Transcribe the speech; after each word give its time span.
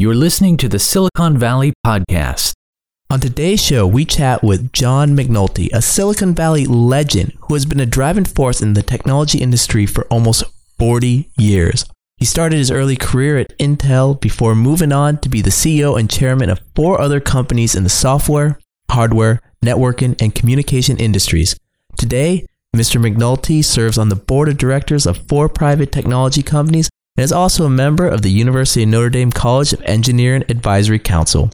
You're 0.00 0.14
listening 0.14 0.56
to 0.56 0.68
the 0.70 0.78
Silicon 0.78 1.36
Valley 1.36 1.74
Podcast. 1.86 2.54
On 3.10 3.20
today's 3.20 3.62
show, 3.62 3.86
we 3.86 4.06
chat 4.06 4.42
with 4.42 4.72
John 4.72 5.14
McNulty, 5.14 5.68
a 5.74 5.82
Silicon 5.82 6.34
Valley 6.34 6.64
legend 6.64 7.34
who 7.42 7.52
has 7.52 7.66
been 7.66 7.80
a 7.80 7.84
driving 7.84 8.24
force 8.24 8.62
in 8.62 8.72
the 8.72 8.82
technology 8.82 9.42
industry 9.42 9.84
for 9.84 10.06
almost 10.06 10.44
40 10.78 11.28
years. 11.36 11.84
He 12.16 12.24
started 12.24 12.56
his 12.56 12.70
early 12.70 12.96
career 12.96 13.36
at 13.36 13.54
Intel 13.58 14.18
before 14.18 14.54
moving 14.54 14.90
on 14.90 15.18
to 15.18 15.28
be 15.28 15.42
the 15.42 15.50
CEO 15.50 16.00
and 16.00 16.08
chairman 16.08 16.48
of 16.48 16.62
four 16.74 16.98
other 16.98 17.20
companies 17.20 17.74
in 17.74 17.84
the 17.84 17.90
software, 17.90 18.58
hardware, 18.90 19.42
networking, 19.62 20.18
and 20.18 20.34
communication 20.34 20.96
industries. 20.96 21.60
Today, 21.98 22.46
Mr. 22.74 22.98
McNulty 22.98 23.62
serves 23.62 23.98
on 23.98 24.08
the 24.08 24.16
board 24.16 24.48
of 24.48 24.56
directors 24.56 25.04
of 25.04 25.28
four 25.28 25.50
private 25.50 25.92
technology 25.92 26.42
companies 26.42 26.88
and 27.20 27.24
is 27.26 27.32
also 27.32 27.66
a 27.66 27.68
member 27.68 28.08
of 28.08 28.22
the 28.22 28.30
University 28.30 28.82
of 28.82 28.88
Notre 28.88 29.10
Dame 29.10 29.30
College 29.30 29.74
of 29.74 29.82
Engineering 29.82 30.42
Advisory 30.48 30.98
Council. 30.98 31.50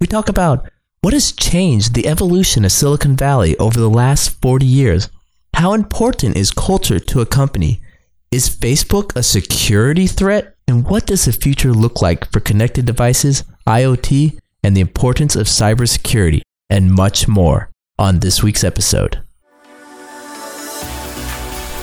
We 0.00 0.06
talk 0.06 0.30
about 0.30 0.70
what 1.02 1.12
has 1.12 1.32
changed 1.32 1.92
the 1.92 2.06
evolution 2.06 2.64
of 2.64 2.72
Silicon 2.72 3.16
Valley 3.16 3.54
over 3.58 3.78
the 3.78 3.90
last 3.90 4.40
40 4.40 4.64
years? 4.64 5.10
How 5.52 5.74
important 5.74 6.38
is 6.38 6.50
culture 6.50 6.98
to 6.98 7.20
a 7.20 7.26
company? 7.26 7.82
Is 8.30 8.48
Facebook 8.48 9.14
a 9.14 9.22
security 9.22 10.06
threat? 10.06 10.54
And 10.66 10.88
what 10.88 11.04
does 11.04 11.26
the 11.26 11.32
future 11.32 11.74
look 11.74 12.00
like 12.00 12.32
for 12.32 12.40
connected 12.40 12.86
devices, 12.86 13.44
IoT, 13.66 14.38
and 14.62 14.74
the 14.74 14.80
importance 14.80 15.36
of 15.36 15.48
cybersecurity, 15.48 16.40
and 16.70 16.94
much 16.94 17.28
more 17.28 17.68
on 17.98 18.20
this 18.20 18.42
week's 18.42 18.64
episode? 18.64 19.22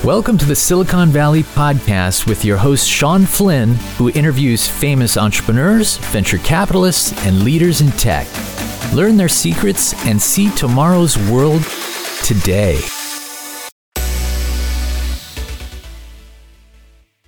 Welcome 0.04 0.38
to 0.38 0.46
the 0.46 0.54
Silicon 0.54 1.08
Valley 1.08 1.42
Podcast 1.42 2.28
with 2.28 2.44
your 2.44 2.56
host, 2.56 2.88
Shawn 2.88 3.26
Flynn, 3.26 3.74
who 3.98 4.10
interviews 4.10 4.68
famous 4.68 5.16
entrepreneurs, 5.16 5.96
venture 5.96 6.38
capitalists, 6.38 7.12
and 7.26 7.42
leaders 7.42 7.80
in 7.80 7.90
tech. 7.90 8.28
Learn 8.94 9.16
their 9.16 9.28
secrets 9.28 9.94
and 10.06 10.22
see 10.22 10.50
tomorrow's 10.50 11.18
world 11.28 11.62
today. 12.22 12.78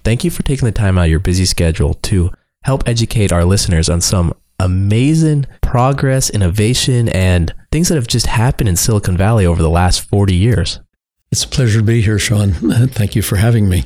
Thank 0.04 0.22
you 0.22 0.30
for 0.30 0.44
taking 0.44 0.66
the 0.66 0.72
time 0.72 0.96
out 0.96 1.06
of 1.06 1.10
your 1.10 1.18
busy 1.18 1.46
schedule 1.46 1.94
to 1.94 2.30
help 2.62 2.88
educate 2.88 3.32
our 3.32 3.44
listeners 3.44 3.90
on 3.90 4.00
some 4.00 4.32
amazing 4.60 5.46
progress, 5.60 6.30
innovation, 6.30 7.08
and 7.08 7.52
things 7.72 7.88
that 7.88 7.96
have 7.96 8.06
just 8.06 8.26
happened 8.26 8.68
in 8.68 8.76
Silicon 8.76 9.16
Valley 9.16 9.44
over 9.44 9.60
the 9.60 9.68
last 9.68 10.02
40 10.02 10.36
years. 10.36 10.78
It's 11.32 11.44
a 11.44 11.48
pleasure 11.48 11.78
to 11.78 11.84
be 11.84 12.00
here, 12.00 12.18
Shawn. 12.18 12.54
Uh, 12.70 12.86
thank 12.88 13.14
you 13.14 13.22
for 13.22 13.36
having 13.36 13.68
me. 13.68 13.84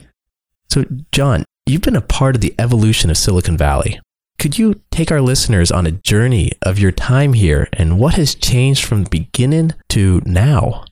So, 0.71 0.87
John, 1.13 1.45
you've 1.67 1.83
been 1.83 1.95
a 1.95 2.01
part 2.01 2.35
of 2.35 2.41
the 2.41 2.55
evolution 2.59 3.11
of 3.11 3.19
Silicon 3.19 3.59
Valley. 3.59 4.01
Could 4.39 4.59
you 4.59 4.81
take 4.91 5.13
our 5.13 5.21
listeners 5.21 5.71
on 5.71 5.87
a 5.87 5.93
journey 5.93 6.53
of 6.63 6.79
your 6.79 6.91
time 6.91 7.35
here 7.35 7.69
and 7.75 7.99
what 7.99 8.15
has 8.15 8.35
changed 8.35 8.85
from 8.85 9.05
the 9.05 9.11
beginning 9.11 9.73
to 9.91 10.23
now? 10.25 10.87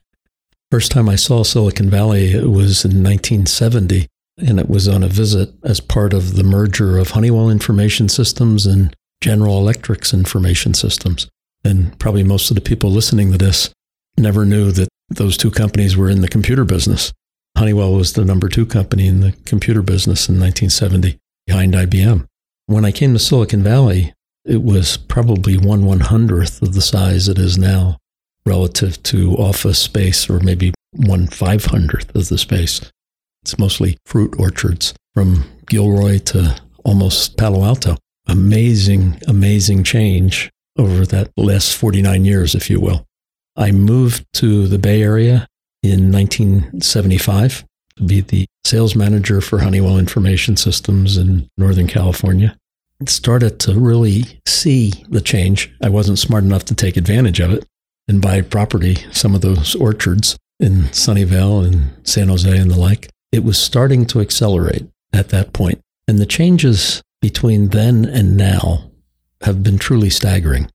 First 0.69 0.91
time 0.91 1.09
I 1.09 1.15
saw 1.15 1.43
Silicon 1.43 1.89
Valley 1.89 2.33
it 2.33 2.49
was 2.49 2.85
in 2.85 3.03
1970, 3.03 4.07
and 4.37 4.59
it 4.59 4.69
was 4.69 4.87
on 4.87 5.03
a 5.03 5.07
visit 5.07 5.53
as 5.63 5.79
part 5.79 6.13
of 6.13 6.35
the 6.35 6.43
merger 6.43 6.99
of 6.99 7.11
Honeywell 7.11 7.49
Information 7.49 8.09
Systems 8.09 8.67
and 8.67 8.95
General 9.21 9.57
Electric's 9.57 10.13
Information 10.13 10.75
Systems. 10.75 11.27
And 11.63 11.97
probably 11.97 12.23
most 12.23 12.51
of 12.51 12.55
the 12.55 12.61
people 12.61 12.91
listening 12.91 13.31
to 13.31 13.37
this 13.37 13.71
never 14.17 14.45
knew 14.45 14.71
that 14.71 14.89
those 15.09 15.37
two 15.37 15.51
companies 15.51 15.97
were 15.97 16.09
in 16.09 16.21
the 16.21 16.27
computer 16.27 16.65
business. 16.65 17.13
Honeywell 17.57 17.93
was 17.93 18.13
the 18.13 18.25
number 18.25 18.49
two 18.49 18.65
company 18.65 19.07
in 19.07 19.19
the 19.19 19.33
computer 19.45 19.81
business 19.81 20.27
in 20.27 20.39
1970 20.39 21.17
behind 21.45 21.73
IBM. 21.73 22.25
When 22.65 22.85
I 22.85 22.91
came 22.91 23.13
to 23.13 23.19
Silicon 23.19 23.61
Valley, 23.61 24.13
it 24.45 24.63
was 24.63 24.97
probably 24.97 25.57
one 25.57 25.85
one 25.85 26.01
hundredth 26.01 26.61
of 26.61 26.73
the 26.73 26.81
size 26.81 27.27
it 27.27 27.37
is 27.37 27.57
now 27.57 27.97
relative 28.45 29.01
to 29.03 29.35
office 29.35 29.79
space, 29.79 30.29
or 30.29 30.39
maybe 30.39 30.73
one 30.91 31.27
five 31.27 31.65
hundredth 31.65 32.13
of 32.15 32.29
the 32.29 32.37
space. 32.37 32.81
It's 33.43 33.59
mostly 33.59 33.97
fruit 34.05 34.35
orchards 34.39 34.93
from 35.13 35.45
Gilroy 35.67 36.19
to 36.19 36.59
almost 36.83 37.37
Palo 37.37 37.63
Alto. 37.63 37.97
Amazing, 38.27 39.21
amazing 39.27 39.83
change 39.83 40.49
over 40.77 41.05
that 41.05 41.31
last 41.37 41.75
49 41.75 42.25
years, 42.25 42.55
if 42.55 42.69
you 42.69 42.79
will. 42.79 43.05
I 43.55 43.71
moved 43.71 44.25
to 44.33 44.67
the 44.67 44.79
Bay 44.79 45.01
Area 45.01 45.47
in 45.83 46.11
1975 46.11 47.65
to 47.97 48.03
be 48.03 48.21
the 48.21 48.45
sales 48.65 48.95
manager 48.95 49.41
for 49.41 49.59
Honeywell 49.59 49.97
Information 49.97 50.57
Systems 50.57 51.17
in 51.17 51.47
Northern 51.57 51.87
California. 51.87 52.57
Started 53.05 53.59
to 53.61 53.79
really 53.79 54.41
see 54.47 54.93
the 55.09 55.21
change. 55.21 55.73
I 55.81 55.89
wasn't 55.89 56.19
smart 56.19 56.43
enough 56.43 56.63
to 56.65 56.75
take 56.75 56.95
advantage 56.95 57.39
of 57.39 57.51
it 57.51 57.65
and 58.07 58.21
buy 58.21 58.41
property, 58.41 58.95
some 59.11 59.35
of 59.35 59.41
those 59.41 59.75
orchards 59.75 60.37
in 60.59 60.83
Sunnyvale 60.91 61.65
and 61.65 62.07
San 62.07 62.29
Jose 62.29 62.57
and 62.57 62.71
the 62.71 62.79
like. 62.79 63.09
It 63.31 63.43
was 63.43 63.57
starting 63.57 64.05
to 64.07 64.21
accelerate 64.21 64.87
at 65.11 65.29
that 65.29 65.53
point. 65.53 65.81
And 66.07 66.17
the 66.17 66.25
changes 66.25 67.01
between 67.21 67.69
then 67.69 68.05
and 68.05 68.37
now 68.37 68.91
have 69.41 69.63
been 69.63 69.77
truly 69.77 70.09
staggering. 70.09 70.69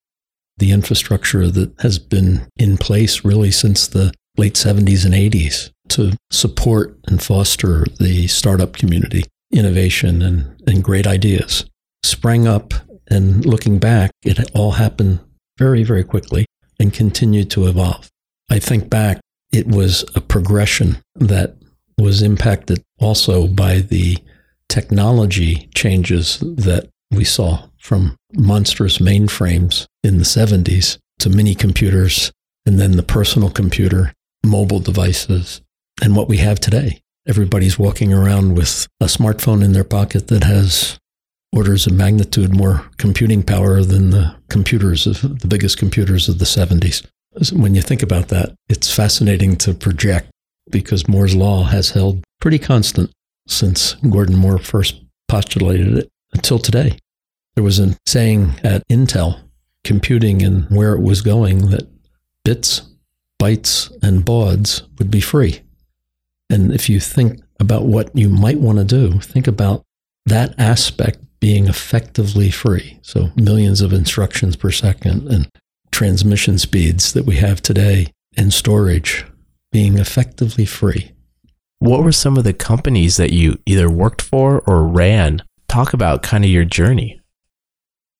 The 0.59 0.73
infrastructure 0.73 1.51
that 1.51 1.73
has 1.81 1.99
been 1.99 2.49
in 2.57 2.77
place 2.77 3.25
really 3.25 3.51
since 3.51 3.87
the 3.87 4.13
late 4.37 4.55
70s 4.55 5.05
and 5.05 5.15
80s 5.15 5.71
to 5.89 6.17
support 6.31 6.99
and 7.07 7.23
foster 7.23 7.85
the 7.99 8.27
startup 8.27 8.75
community, 8.75 9.25
innovation, 9.53 10.23
and, 10.23 10.61
and 10.67 10.85
great 10.85 11.07
ideas 11.07 11.65
sprang 12.05 12.47
up. 12.47 12.75
And 13.11 13.47
looking 13.47 13.79
back, 13.79 14.11
it 14.23 14.51
all 14.55 14.73
happened 14.73 15.21
very, 15.59 15.83
very 15.83 16.05
quickly 16.05 16.47
and 16.79 16.93
continued 16.93 17.51
to 17.53 17.67
evolve. 17.67 18.09
I 18.51 18.59
think 18.59 18.91
back, 18.91 19.21
it 19.53 19.67
was 19.67 20.05
a 20.15 20.21
progression 20.21 20.99
that 21.17 21.57
was 21.97 22.23
impacted 22.23 22.83
also 23.01 23.47
by 23.47 23.81
the 23.81 24.19
technology 24.69 25.69
changes 25.75 26.39
that 26.41 26.89
we 27.11 27.25
saw 27.25 27.69
from 27.79 28.17
monstrous 28.33 28.99
mainframes 28.99 29.87
in 30.03 30.19
the 30.19 30.25
70s 30.25 30.99
to 31.19 31.31
mini 31.31 31.55
computers 31.55 32.33
and 32.67 32.79
then 32.79 32.93
the 32.93 33.03
personal 33.03 33.51
computer, 33.51 34.13
mobile 34.45 34.81
devices, 34.81 35.63
and 36.03 36.15
what 36.15 36.29
we 36.29 36.39
have 36.39 36.61
today. 36.61 37.01
Everybody's 37.27 37.79
walking 37.79 38.13
around 38.13 38.55
with 38.55 38.87
a 39.01 39.07
smartphone 39.07 39.63
in 39.65 39.73
their 39.73 39.85
pocket 39.85 40.29
that 40.29 40.45
has 40.45 40.99
orders 41.53 41.87
of 41.87 41.95
magnitude 41.95 42.55
more 42.55 42.85
computing 42.99 43.43
power 43.43 43.83
than 43.83 44.11
the 44.11 44.35
computers 44.49 45.07
of 45.07 45.41
the 45.41 45.47
biggest 45.47 45.79
computers 45.79 46.29
of 46.29 46.39
the 46.39 46.45
70s. 46.45 47.07
When 47.53 47.75
you 47.75 47.83
think 47.83 48.03
about 48.03 48.29
that, 48.29 48.55
it's 48.69 48.95
fascinating 48.95 49.57
to 49.57 49.75
project 49.75 50.31
because 50.71 51.09
Moore's 51.09 51.35
law 51.35 51.65
has 51.65 51.91
held 51.91 52.23
pretty 52.41 52.59
constant 52.59 53.11
since 53.47 53.95
Gordon 53.95 54.37
Moore 54.37 54.59
first 54.59 55.03
postulated 55.29 55.97
it 55.99 56.09
until 56.33 56.59
today. 56.59 56.99
There 57.59 57.65
was 57.65 57.81
a 57.81 57.97
saying 58.07 58.53
at 58.63 58.87
Intel, 58.87 59.41
computing 59.83 60.45
and 60.45 60.71
where 60.71 60.95
it 60.95 61.03
was 61.03 61.23
going, 61.23 61.71
that 61.71 61.89
bits, 62.45 62.83
bytes, 63.43 63.91
and 64.01 64.25
bauds 64.25 64.85
would 64.97 65.11
be 65.11 65.21
free. 65.21 65.63
And 66.49 66.73
if 66.73 66.89
you 66.89 67.01
think 67.01 67.41
about 67.59 67.85
what 67.85 68.17
you 68.17 68.29
might 68.29 68.61
want 68.61 68.79
to 68.79 68.85
do, 68.85 69.19
think 69.19 69.49
about 69.49 69.83
that 70.25 70.55
aspect 70.57 71.19
being 71.41 71.67
effectively 71.67 72.53
free. 72.53 73.01
So 73.03 73.33
millions 73.35 73.81
of 73.81 73.93
instructions 73.93 74.55
per 74.55 74.71
second 74.71 75.27
and 75.27 75.49
transmission 75.91 76.59
speeds 76.61 77.13
that 77.13 77.27
we 77.27 77.39
have 77.39 77.61
today 77.61 78.13
and 78.37 78.55
storage 78.55 79.27
being 79.73 79.99
effectively 79.99 80.65
free. 80.65 81.11
What 81.81 82.05
were 82.05 82.13
some 82.13 82.37
of 82.37 82.45
the 82.45 82.55
companies 82.55 83.17
that 83.17 83.33
you 83.33 83.59
either 83.67 83.91
worked 83.91 84.23
for 84.23 84.61
or 84.61 84.87
ran? 84.87 85.43
Talk 85.67 85.93
about 85.93 86.23
kind 86.23 86.45
of 86.45 86.51
your 86.51 86.65
journey. 86.65 87.18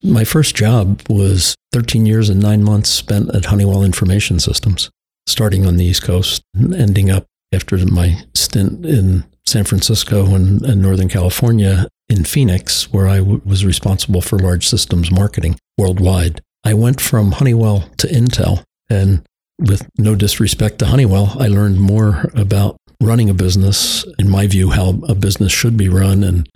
My 0.03 0.25
first 0.25 0.55
job 0.55 1.03
was 1.09 1.55
13 1.73 2.07
years 2.07 2.29
and 2.29 2.41
nine 2.41 2.63
months 2.63 2.89
spent 2.89 3.35
at 3.35 3.47
Honeywell 3.47 3.83
Information 3.83 4.39
Systems, 4.39 4.91
starting 5.27 5.67
on 5.67 5.77
the 5.77 5.85
East 5.85 6.03
Coast 6.03 6.43
and 6.55 6.75
ending 6.75 7.11
up 7.11 7.27
after 7.53 7.77
my 7.87 8.23
stint 8.35 8.87
in 8.87 9.25
San 9.47 9.65
Francisco 9.65 10.35
and, 10.35 10.63
and 10.63 10.81
Northern 10.81 11.09
California 11.09 11.89
in 12.09 12.25
Phoenix, 12.25 12.93
where 12.93 13.09
I 13.09 13.19
w- 13.19 13.41
was 13.45 13.65
responsible 13.65 14.21
for 14.21 14.39
large 14.39 14.69
systems 14.69 15.11
marketing 15.11 15.59
worldwide. 15.77 16.43
I 16.65 16.75
went 16.75 17.01
from 17.01 17.33
Honeywell 17.33 17.91
to 17.99 18.07
Intel, 18.07 18.63
and 18.89 19.23
with 19.59 19.89
no 19.99 20.15
disrespect 20.15 20.79
to 20.79 20.87
Honeywell, 20.87 21.37
I 21.41 21.49
learned 21.49 21.81
more 21.81 22.31
about 22.35 22.77
running 23.03 23.31
a 23.31 23.35
business, 23.35 24.05
in 24.19 24.29
my 24.29 24.47
view, 24.47 24.71
how 24.71 25.01
a 25.09 25.15
business 25.15 25.53
should 25.53 25.77
be 25.77 25.89
run 25.89 26.23
and 26.23 26.49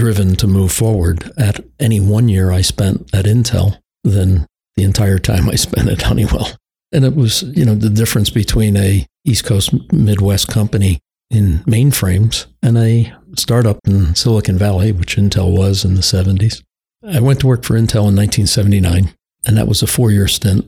driven 0.00 0.34
to 0.34 0.46
move 0.46 0.72
forward 0.72 1.30
at 1.36 1.62
any 1.78 2.00
one 2.00 2.26
year 2.26 2.50
I 2.50 2.62
spent 2.62 3.14
at 3.14 3.26
Intel 3.26 3.78
than 4.02 4.46
the 4.74 4.82
entire 4.82 5.18
time 5.18 5.46
I 5.50 5.56
spent 5.56 5.90
at 5.90 6.00
Honeywell. 6.00 6.48
And 6.90 7.04
it 7.04 7.14
was, 7.14 7.42
you 7.42 7.66
know, 7.66 7.74
the 7.74 7.90
difference 7.90 8.30
between 8.30 8.78
a 8.78 9.06
East 9.26 9.44
Coast 9.44 9.74
Midwest 9.92 10.48
company 10.48 11.00
in 11.28 11.58
mainframes 11.66 12.46
and 12.62 12.78
a 12.78 13.12
startup 13.36 13.78
in 13.86 14.14
Silicon 14.14 14.56
Valley, 14.56 14.90
which 14.90 15.16
Intel 15.16 15.54
was 15.54 15.84
in 15.84 15.96
the 15.96 16.00
70s. 16.00 16.62
I 17.06 17.20
went 17.20 17.40
to 17.40 17.46
work 17.46 17.62
for 17.62 17.74
Intel 17.74 18.08
in 18.08 18.16
1979, 18.16 19.14
and 19.46 19.56
that 19.58 19.68
was 19.68 19.82
a 19.82 19.86
four 19.86 20.10
year 20.10 20.28
stint. 20.28 20.64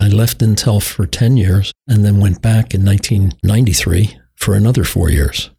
I 0.00 0.08
left 0.08 0.38
Intel 0.40 0.82
for 0.82 1.06
10 1.06 1.36
years 1.36 1.72
and 1.86 2.04
then 2.04 2.18
went 2.18 2.42
back 2.42 2.74
in 2.74 2.84
1993 2.84 4.18
for 4.34 4.56
another 4.56 4.82
four 4.82 5.08
years. 5.08 5.50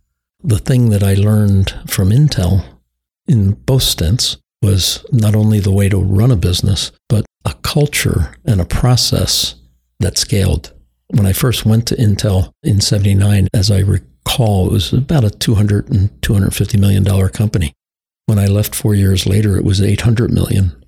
The 0.43 0.59
thing 0.59 0.89
that 0.89 1.03
I 1.03 1.13
learned 1.13 1.73
from 1.87 2.09
Intel 2.09 2.65
in 3.27 3.51
both 3.51 3.83
stints 3.83 4.37
was 4.61 5.05
not 5.11 5.35
only 5.35 5.59
the 5.59 5.71
way 5.71 5.89
to 5.89 5.97
run 5.97 6.31
a 6.31 6.35
business, 6.35 6.91
but 7.09 7.25
a 7.45 7.53
culture 7.61 8.35
and 8.45 8.59
a 8.59 8.65
process 8.65 9.55
that 9.99 10.17
scaled. 10.17 10.73
When 11.09 11.25
I 11.25 11.33
first 11.33 11.65
went 11.65 11.87
to 11.87 11.95
Intel 11.95 12.51
in 12.63 12.81
79, 12.81 13.47
as 13.53 13.71
I 13.71 13.79
recall, 13.79 14.67
it 14.67 14.73
was 14.73 14.93
about 14.93 15.23
a 15.23 15.29
200 15.29 15.89
and 15.89 16.21
250 16.21 16.77
million 16.77 17.03
dollar 17.03 17.29
company. 17.29 17.73
When 18.25 18.39
I 18.39 18.47
left 18.47 18.75
four 18.75 18.93
years 18.93 19.25
later, 19.25 19.55
it 19.55 19.63
was 19.63 19.81
800 19.81 20.31
million. 20.31 20.83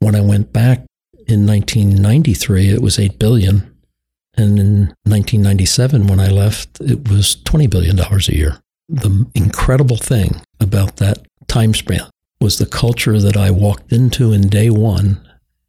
When 0.00 0.14
I 0.14 0.20
went 0.20 0.52
back 0.52 0.80
in 1.26 1.46
1993, 1.46 2.68
it 2.68 2.82
was 2.82 2.98
8 2.98 3.18
billion. 3.18 3.68
And 4.34 4.58
in 4.58 4.78
1997, 5.04 6.06
when 6.06 6.20
I 6.20 6.28
left, 6.28 6.80
it 6.80 7.08
was 7.08 7.36
$20 7.44 7.70
billion 7.70 7.98
a 7.98 8.18
year. 8.32 8.58
The 8.88 9.26
incredible 9.34 9.96
thing 9.96 10.42
about 10.60 10.96
that 10.96 11.26
time 11.48 11.74
span 11.74 12.08
was 12.40 12.58
the 12.58 12.66
culture 12.66 13.20
that 13.20 13.36
I 13.36 13.50
walked 13.50 13.92
into 13.92 14.32
in 14.32 14.48
day 14.48 14.70
one 14.70 15.20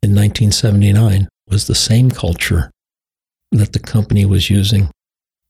in 0.01 0.15
1979 0.15 1.27
was 1.47 1.67
the 1.67 1.75
same 1.75 2.09
culture 2.09 2.71
that 3.51 3.73
the 3.73 3.79
company 3.79 4.25
was 4.25 4.49
using 4.49 4.89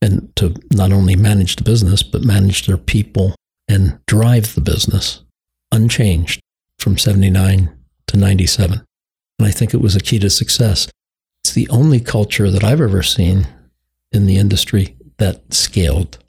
and 0.01 0.35
to 0.35 0.53
not 0.73 0.91
only 0.91 1.15
manage 1.15 1.55
the 1.55 1.63
business, 1.63 2.03
but 2.03 2.23
manage 2.23 2.67
their 2.67 2.77
people 2.77 3.35
and 3.69 3.97
drive 4.05 4.53
the 4.53 4.61
business 4.61 5.23
unchanged 5.71 6.41
from 6.77 6.97
79 6.97 7.75
to 8.07 8.17
97. 8.17 8.83
And 9.39 9.47
I 9.47 9.51
think 9.51 9.73
it 9.73 9.81
was 9.81 9.95
a 9.95 10.01
key 10.01 10.19
to 10.19 10.29
success. 10.29 10.89
It's 11.43 11.53
the 11.53 11.69
only 11.69 11.99
culture 11.99 12.51
that 12.51 12.63
I've 12.63 12.81
ever 12.81 13.01
seen 13.01 13.47
in 14.11 14.25
the 14.25 14.37
industry 14.37 14.97
that 15.17 15.53
scaled. 15.53 16.19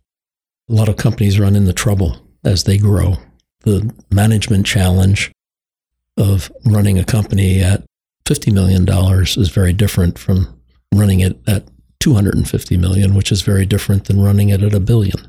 A 0.71 0.73
lot 0.73 0.89
of 0.89 0.97
companies 0.97 1.41
run 1.41 1.57
into 1.57 1.73
trouble 1.73 2.17
as 2.45 2.65
they 2.65 2.79
grow. 2.79 3.17
The 3.65 3.93
management 4.11 4.67
challenge 4.67 5.33
of 6.17 6.51
running 6.65 6.99
a 6.99 7.05
company 7.05 7.61
at 7.61 7.85
$50 8.27 8.53
million 8.53 8.89
is 9.23 9.49
very 9.49 9.73
different 9.73 10.19
from 10.19 10.61
running 10.95 11.21
it 11.21 11.39
at 11.47 11.69
250 12.01 12.77
million, 12.77 13.15
which 13.15 13.33
is 13.33 13.43
very 13.43 13.67
different 13.67 14.05
than 14.05 14.23
running 14.23 14.51
it 14.51 14.63
at 14.63 14.75
a 14.75 14.81
billion. 14.81 15.29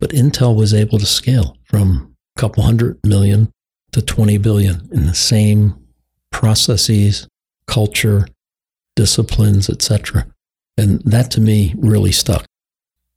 But 0.00 0.10
Intel 0.10 0.56
was 0.56 0.74
able 0.74 0.98
to 0.98 1.06
scale 1.06 1.56
from 1.64 2.14
a 2.36 2.40
couple 2.40 2.62
hundred 2.62 2.98
million 3.04 3.50
to 3.92 4.02
20 4.02 4.38
billion 4.38 4.88
in 4.92 5.06
the 5.06 5.14
same 5.14 5.74
processes, 6.30 7.26
culture, 7.66 8.26
disciplines, 8.96 9.70
etc. 9.70 10.26
And 10.76 11.00
that 11.02 11.30
to 11.32 11.40
me 11.40 11.74
really 11.78 12.12
stuck. 12.12 12.44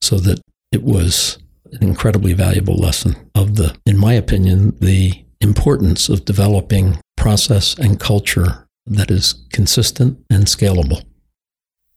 So 0.01 0.17
that 0.17 0.39
it 0.71 0.83
was 0.83 1.37
an 1.71 1.88
incredibly 1.88 2.33
valuable 2.33 2.75
lesson 2.75 3.15
of 3.35 3.56
the, 3.56 3.75
in 3.85 3.97
my 3.97 4.13
opinion, 4.13 4.75
the 4.79 5.23
importance 5.39 6.09
of 6.09 6.25
developing 6.25 7.00
process 7.18 7.77
and 7.77 8.00
culture 8.00 8.68
that 8.85 9.12
is 9.12 9.35
consistent 9.51 10.19
and 10.29 10.45
scalable. 10.45 11.03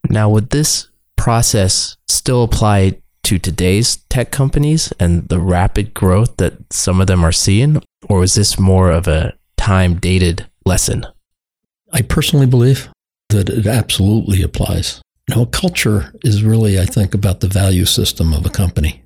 Now, 0.08 0.28
would 0.30 0.50
this 0.50 0.88
process 1.16 1.96
still 2.08 2.42
apply 2.42 3.00
to 3.24 3.38
today's 3.38 3.96
tech 4.08 4.30
companies 4.30 4.92
and 5.00 5.28
the 5.28 5.40
rapid 5.40 5.94
growth 5.94 6.36
that 6.36 6.72
some 6.72 7.00
of 7.00 7.06
them 7.06 7.24
are 7.24 7.32
seeing? 7.32 7.82
Or 8.08 8.22
is 8.22 8.34
this 8.34 8.58
more 8.58 8.90
of 8.90 9.08
a 9.08 9.34
time 9.56 9.96
dated 9.96 10.46
lesson? 10.66 11.06
I 11.92 12.02
personally 12.02 12.46
believe 12.46 12.88
that 13.30 13.48
it 13.48 13.66
absolutely 13.66 14.42
applies. 14.42 15.00
Now, 15.30 15.46
culture 15.46 16.12
is 16.22 16.44
really, 16.44 16.78
I 16.78 16.84
think, 16.84 17.14
about 17.14 17.40
the 17.40 17.48
value 17.48 17.86
system 17.86 18.34
of 18.34 18.44
a 18.44 18.50
company, 18.50 19.03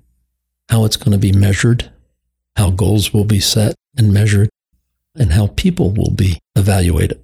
how 0.69 0.85
it's 0.85 0.97
going 0.97 1.13
to 1.13 1.19
be 1.19 1.33
measured, 1.33 1.91
how 2.57 2.71
goals 2.71 3.13
will 3.13 3.25
be 3.25 3.41
set 3.41 3.75
and 3.97 4.13
measured, 4.13 4.49
and 5.15 5.33
how 5.33 5.49
people 5.49 5.91
will 5.91 6.11
be 6.11 6.39
evaluated. 6.57 7.21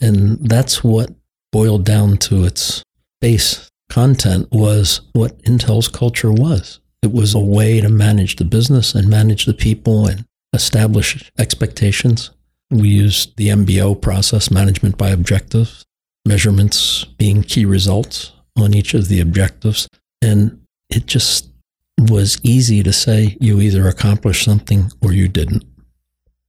And 0.00 0.48
that's 0.48 0.82
what 0.82 1.10
boiled 1.52 1.84
down 1.84 2.16
to 2.18 2.44
its 2.44 2.82
base 3.20 3.68
content 3.88 4.48
was 4.50 5.00
what 5.12 5.38
Intel's 5.42 5.88
culture 5.88 6.32
was. 6.32 6.80
It 7.02 7.12
was 7.12 7.34
a 7.34 7.38
way 7.38 7.80
to 7.80 7.88
manage 7.88 8.36
the 8.36 8.44
business 8.44 8.94
and 8.94 9.08
manage 9.08 9.44
the 9.44 9.54
people 9.54 10.06
and 10.06 10.24
establish 10.52 11.30
expectations. 11.38 12.30
We 12.70 12.88
used 12.88 13.36
the 13.36 13.48
MBO 13.48 14.00
process, 14.00 14.50
management 14.50 14.96
by 14.96 15.10
objectives, 15.10 15.84
measurements 16.26 17.04
being 17.04 17.42
key 17.42 17.64
results 17.64 18.32
on 18.56 18.74
each 18.74 18.94
of 18.94 19.08
the 19.08 19.20
objectives. 19.20 19.86
And 20.22 20.62
it 20.88 21.06
just 21.06 21.53
was 21.98 22.40
easy 22.42 22.82
to 22.82 22.92
say 22.92 23.36
you 23.40 23.60
either 23.60 23.88
accomplished 23.88 24.44
something 24.44 24.90
or 25.02 25.12
you 25.12 25.28
didn't. 25.28 25.64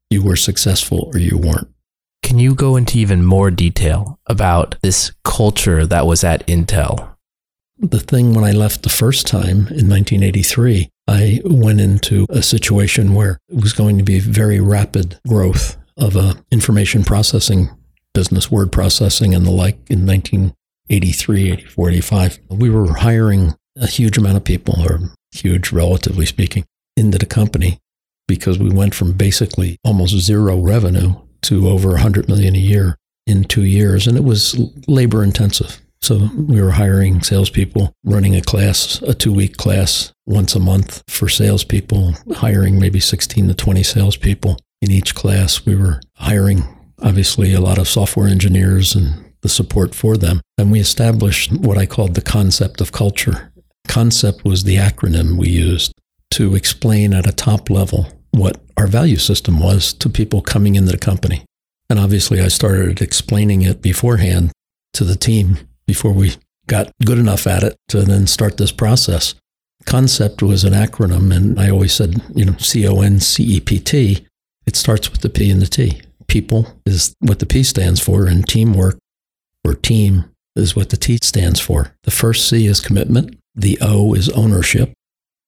You 0.09 0.23
were 0.23 0.35
successful 0.35 1.09
or 1.13 1.19
you 1.19 1.37
weren't. 1.37 1.67
Can 2.23 2.39
you 2.39 2.55
go 2.55 2.75
into 2.75 2.97
even 2.97 3.23
more 3.23 3.51
detail 3.51 4.19
about 4.25 4.75
this 4.81 5.11
culture 5.23 5.85
that 5.85 6.07
was 6.07 6.23
at 6.23 6.45
Intel? 6.47 7.15
The 7.77 7.99
thing 7.99 8.33
when 8.33 8.43
I 8.43 8.51
left 8.51 8.83
the 8.83 8.89
first 8.89 9.27
time 9.27 9.67
in 9.67 9.89
1983, 9.89 10.89
I 11.07 11.41
went 11.43 11.81
into 11.81 12.25
a 12.29 12.41
situation 12.41 13.13
where 13.13 13.37
it 13.49 13.61
was 13.61 13.73
going 13.73 13.97
to 13.97 14.03
be 14.03 14.19
very 14.19 14.59
rapid 14.59 15.19
growth 15.27 15.77
of 15.97 16.15
a 16.15 16.35
information 16.51 17.03
processing 17.03 17.69
business, 18.13 18.49
word 18.49 18.71
processing 18.71 19.35
and 19.35 19.45
the 19.45 19.51
like 19.51 19.75
in 19.89 20.07
1983, 20.07 21.51
84, 21.51 21.89
85. 21.89 22.39
We 22.49 22.69
were 22.69 22.95
hiring 22.95 23.53
a 23.75 23.87
huge 23.87 24.17
amount 24.17 24.37
of 24.37 24.43
people, 24.43 24.81
or 24.81 24.99
huge 25.35 25.71
relatively 25.71 26.25
speaking, 26.25 26.65
into 26.97 27.17
the 27.17 27.25
company 27.25 27.79
because 28.27 28.57
we 28.57 28.69
went 28.69 28.95
from 28.95 29.13
basically 29.13 29.77
almost 29.83 30.17
zero 30.17 30.59
revenue 30.59 31.13
to 31.43 31.67
over 31.67 31.89
100 31.89 32.27
million 32.27 32.55
a 32.55 32.59
year 32.59 32.97
in 33.27 33.43
two 33.43 33.63
years. 33.63 34.07
And 34.07 34.17
it 34.17 34.23
was 34.23 34.59
labor 34.87 35.23
intensive. 35.23 35.79
So 36.01 36.29
we 36.35 36.61
were 36.61 36.71
hiring 36.71 37.21
salespeople, 37.21 37.93
running 38.03 38.35
a 38.35 38.41
class, 38.41 39.01
a 39.01 39.13
two 39.13 39.33
week 39.33 39.57
class 39.57 40.13
once 40.25 40.55
a 40.55 40.59
month 40.59 41.03
for 41.09 41.27
salespeople, 41.27 42.13
hiring 42.35 42.79
maybe 42.79 42.99
16 42.99 43.47
to 43.47 43.53
20 43.53 43.83
salespeople 43.83 44.59
in 44.81 44.91
each 44.91 45.15
class. 45.15 45.65
We 45.65 45.75
were 45.75 46.01
hiring, 46.15 46.63
obviously, 47.01 47.53
a 47.53 47.61
lot 47.61 47.79
of 47.79 47.87
software 47.87 48.27
engineers 48.27 48.95
and 48.95 49.33
the 49.41 49.49
support 49.49 49.95
for 49.95 50.15
them. 50.17 50.41
And 50.57 50.71
we 50.71 50.79
established 50.79 51.51
what 51.51 51.77
I 51.77 51.85
called 51.85 52.13
the 52.13 52.21
concept 52.21 52.81
of 52.81 52.91
culture. 52.91 53.51
Concept 53.87 54.43
was 54.43 54.63
the 54.63 54.75
acronym 54.75 55.37
we 55.37 55.49
used 55.49 55.93
to 56.31 56.55
explain 56.55 57.13
at 57.13 57.27
a 57.27 57.31
top 57.31 57.69
level 57.69 58.07
what 58.31 58.61
our 58.77 58.87
value 58.87 59.17
system 59.17 59.59
was 59.59 59.93
to 59.93 60.09
people 60.09 60.41
coming 60.41 60.75
into 60.75 60.91
the 60.91 60.97
company. 60.97 61.45
And 61.89 61.99
obviously, 61.99 62.41
I 62.41 62.47
started 62.47 63.01
explaining 63.01 63.61
it 63.61 63.81
beforehand 63.81 64.51
to 64.93 65.03
the 65.03 65.15
team 65.15 65.59
before 65.87 66.11
we 66.11 66.35
got 66.67 66.91
good 67.05 67.19
enough 67.19 67.47
at 67.47 67.63
it 67.63 67.77
to 67.89 68.01
then 68.01 68.27
start 68.27 68.57
this 68.57 68.71
process. 68.71 69.35
Concept 69.85 70.41
was 70.41 70.63
an 70.63 70.73
acronym, 70.73 71.33
and 71.35 71.59
I 71.59 71.69
always 71.69 71.93
said, 71.93 72.21
you 72.33 72.45
know, 72.45 72.57
C 72.57 72.87
O 72.87 73.01
N 73.01 73.19
C 73.19 73.43
E 73.43 73.59
P 73.59 73.79
T. 73.79 74.25
It 74.65 74.75
starts 74.75 75.11
with 75.11 75.21
the 75.21 75.29
P 75.29 75.51
and 75.51 75.61
the 75.61 75.67
T. 75.67 76.01
People 76.27 76.81
is 76.85 77.15
what 77.19 77.39
the 77.39 77.45
P 77.45 77.61
stands 77.61 78.01
for, 78.01 78.25
and 78.25 78.47
teamwork 78.47 78.97
or 79.63 79.75
team 79.75 80.25
is 80.55 80.75
what 80.75 80.89
the 80.89 80.97
T 80.97 81.19
stands 81.21 81.59
for. 81.59 81.93
The 82.03 82.11
first 82.11 82.49
C 82.49 82.65
is 82.65 82.81
commitment, 82.81 83.37
the 83.55 83.77
O 83.81 84.13
is 84.13 84.29
ownership. 84.29 84.93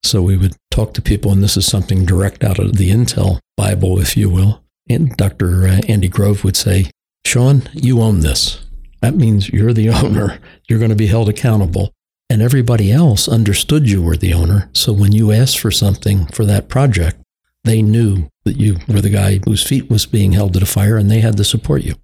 So 0.04 0.22
we 0.22 0.38
would 0.38 0.56
talk 0.72 0.94
to 0.94 1.02
people, 1.02 1.32
and 1.32 1.44
this 1.44 1.58
is 1.58 1.66
something 1.66 2.06
direct 2.06 2.44
out 2.44 2.60
of 2.60 2.78
the 2.78 2.92
Intel 2.92 3.40
Bible, 3.58 4.00
if 4.00 4.16
you 4.16 4.30
will. 4.30 4.64
And 4.90 5.16
Dr. 5.18 5.68
Uh, 5.68 5.82
Andy 5.90 6.08
Grove 6.08 6.44
would 6.44 6.56
say, 6.56 6.92
Shawn, 7.26 7.64
you 7.74 8.02
own 8.02 8.22
this. 8.22 8.66
That 9.02 9.16
means 9.16 9.50
you're 9.50 9.74
the 9.74 9.90
owner. 10.04 10.40
You're 10.70 10.80
going 10.80 10.92
to 10.92 10.96
be 10.96 11.08
held 11.08 11.30
accountable. 11.30 11.92
And 12.30 12.42
everybody 12.42 12.92
else 12.92 13.28
understood 13.28 13.90
you 13.90 14.02
were 14.02 14.18
the 14.18 14.34
owner. 14.34 14.70
So 14.74 14.94
when 14.94 15.12
you 15.12 15.32
asked 15.32 15.60
for 15.60 15.72
something 15.72 16.28
for 16.28 16.46
that 16.46 16.70
project, 16.70 17.18
they 17.64 17.82
knew 17.82 18.30
that 18.44 18.58
you 18.58 18.78
were 18.88 19.02
the 19.02 19.10
guy 19.10 19.40
whose 19.46 19.66
feet 19.66 19.90
was 19.90 20.06
being 20.06 20.34
held 20.34 20.54
to 20.54 20.60
the 20.60 20.66
fire 20.66 20.98
and 20.98 21.10
they 21.10 21.20
had 21.20 21.38
to 21.38 21.44
support 21.44 21.84
you. 21.84 21.96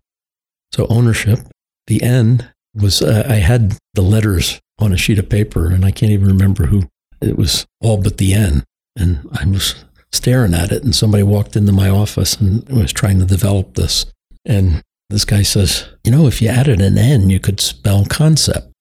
So 0.74 0.88
ownership, 0.90 1.40
the 1.88 2.02
N 2.02 2.52
was, 2.74 3.02
uh, 3.02 3.26
I 3.30 3.36
had 3.36 3.78
the 3.94 4.02
letters 4.02 4.60
on 4.80 4.92
a 4.92 4.98
sheet 4.98 5.20
of 5.20 5.30
paper 5.30 5.72
and 5.72 5.86
I 5.86 5.92
can't 5.92 6.12
even 6.12 6.28
remember 6.28 6.66
who. 6.66 6.84
It 7.22 7.38
was 7.38 7.66
all 7.82 7.98
but 7.98 8.18
the 8.18 8.34
N. 8.34 8.64
And 8.98 9.28
I 9.34 9.46
was 9.46 9.86
staring 10.12 10.54
at 10.54 10.72
it 10.72 10.84
and 10.84 10.96
somebody 10.96 11.24
walked 11.24 11.56
into 11.56 11.72
my 11.72 11.90
office 11.90 12.36
and 12.36 12.68
was 12.70 12.94
trying 12.94 13.20
to 13.20 13.26
develop 13.26 13.76
this. 13.76 14.06
And 14.46 14.82
this 15.10 15.26
guy 15.26 15.42
says, 15.42 15.88
You 16.04 16.12
know, 16.12 16.28
if 16.28 16.42
you 16.42 16.50
added 16.50 16.82
an 16.82 16.98
N, 16.98 17.30
you 17.30 17.40
could 17.40 17.60
spell 17.60 18.06
concept. 18.06 18.72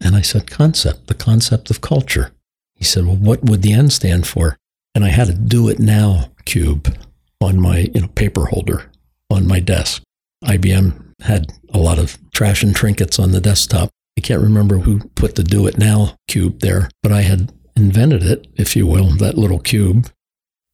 And 0.00 0.16
I 0.16 0.20
said, 0.20 0.50
Concept, 0.50 1.06
the 1.06 1.14
concept 1.14 1.70
of 1.70 1.80
culture. 1.80 2.32
He 2.74 2.84
said, 2.84 3.06
Well, 3.06 3.16
what 3.16 3.44
would 3.44 3.62
the 3.62 3.72
N 3.72 3.90
stand 3.90 4.26
for? 4.26 4.56
And 4.94 5.04
I 5.04 5.08
had 5.08 5.28
a 5.28 5.34
do 5.34 5.68
it 5.68 5.78
now 5.78 6.30
cube 6.44 6.94
on 7.40 7.60
my 7.60 7.90
you 7.94 8.02
know, 8.02 8.08
paper 8.08 8.46
holder 8.46 8.90
on 9.30 9.46
my 9.46 9.60
desk. 9.60 10.02
IBM 10.44 11.12
had 11.22 11.52
a 11.72 11.78
lot 11.78 11.98
of 11.98 12.18
trash 12.32 12.62
and 12.62 12.74
trinkets 12.74 13.18
on 13.18 13.32
the 13.32 13.40
desktop. 13.40 13.90
I 14.18 14.20
can't 14.20 14.42
remember 14.42 14.78
who 14.78 15.00
put 15.14 15.34
the 15.34 15.42
Do 15.42 15.66
It 15.66 15.78
Now 15.78 16.16
cube 16.28 16.60
there, 16.60 16.90
but 17.02 17.12
I 17.12 17.22
had 17.22 17.52
invented 17.74 18.22
it, 18.22 18.46
if 18.54 18.76
you 18.76 18.86
will, 18.86 19.16
that 19.16 19.38
little 19.38 19.58
cube 19.58 20.10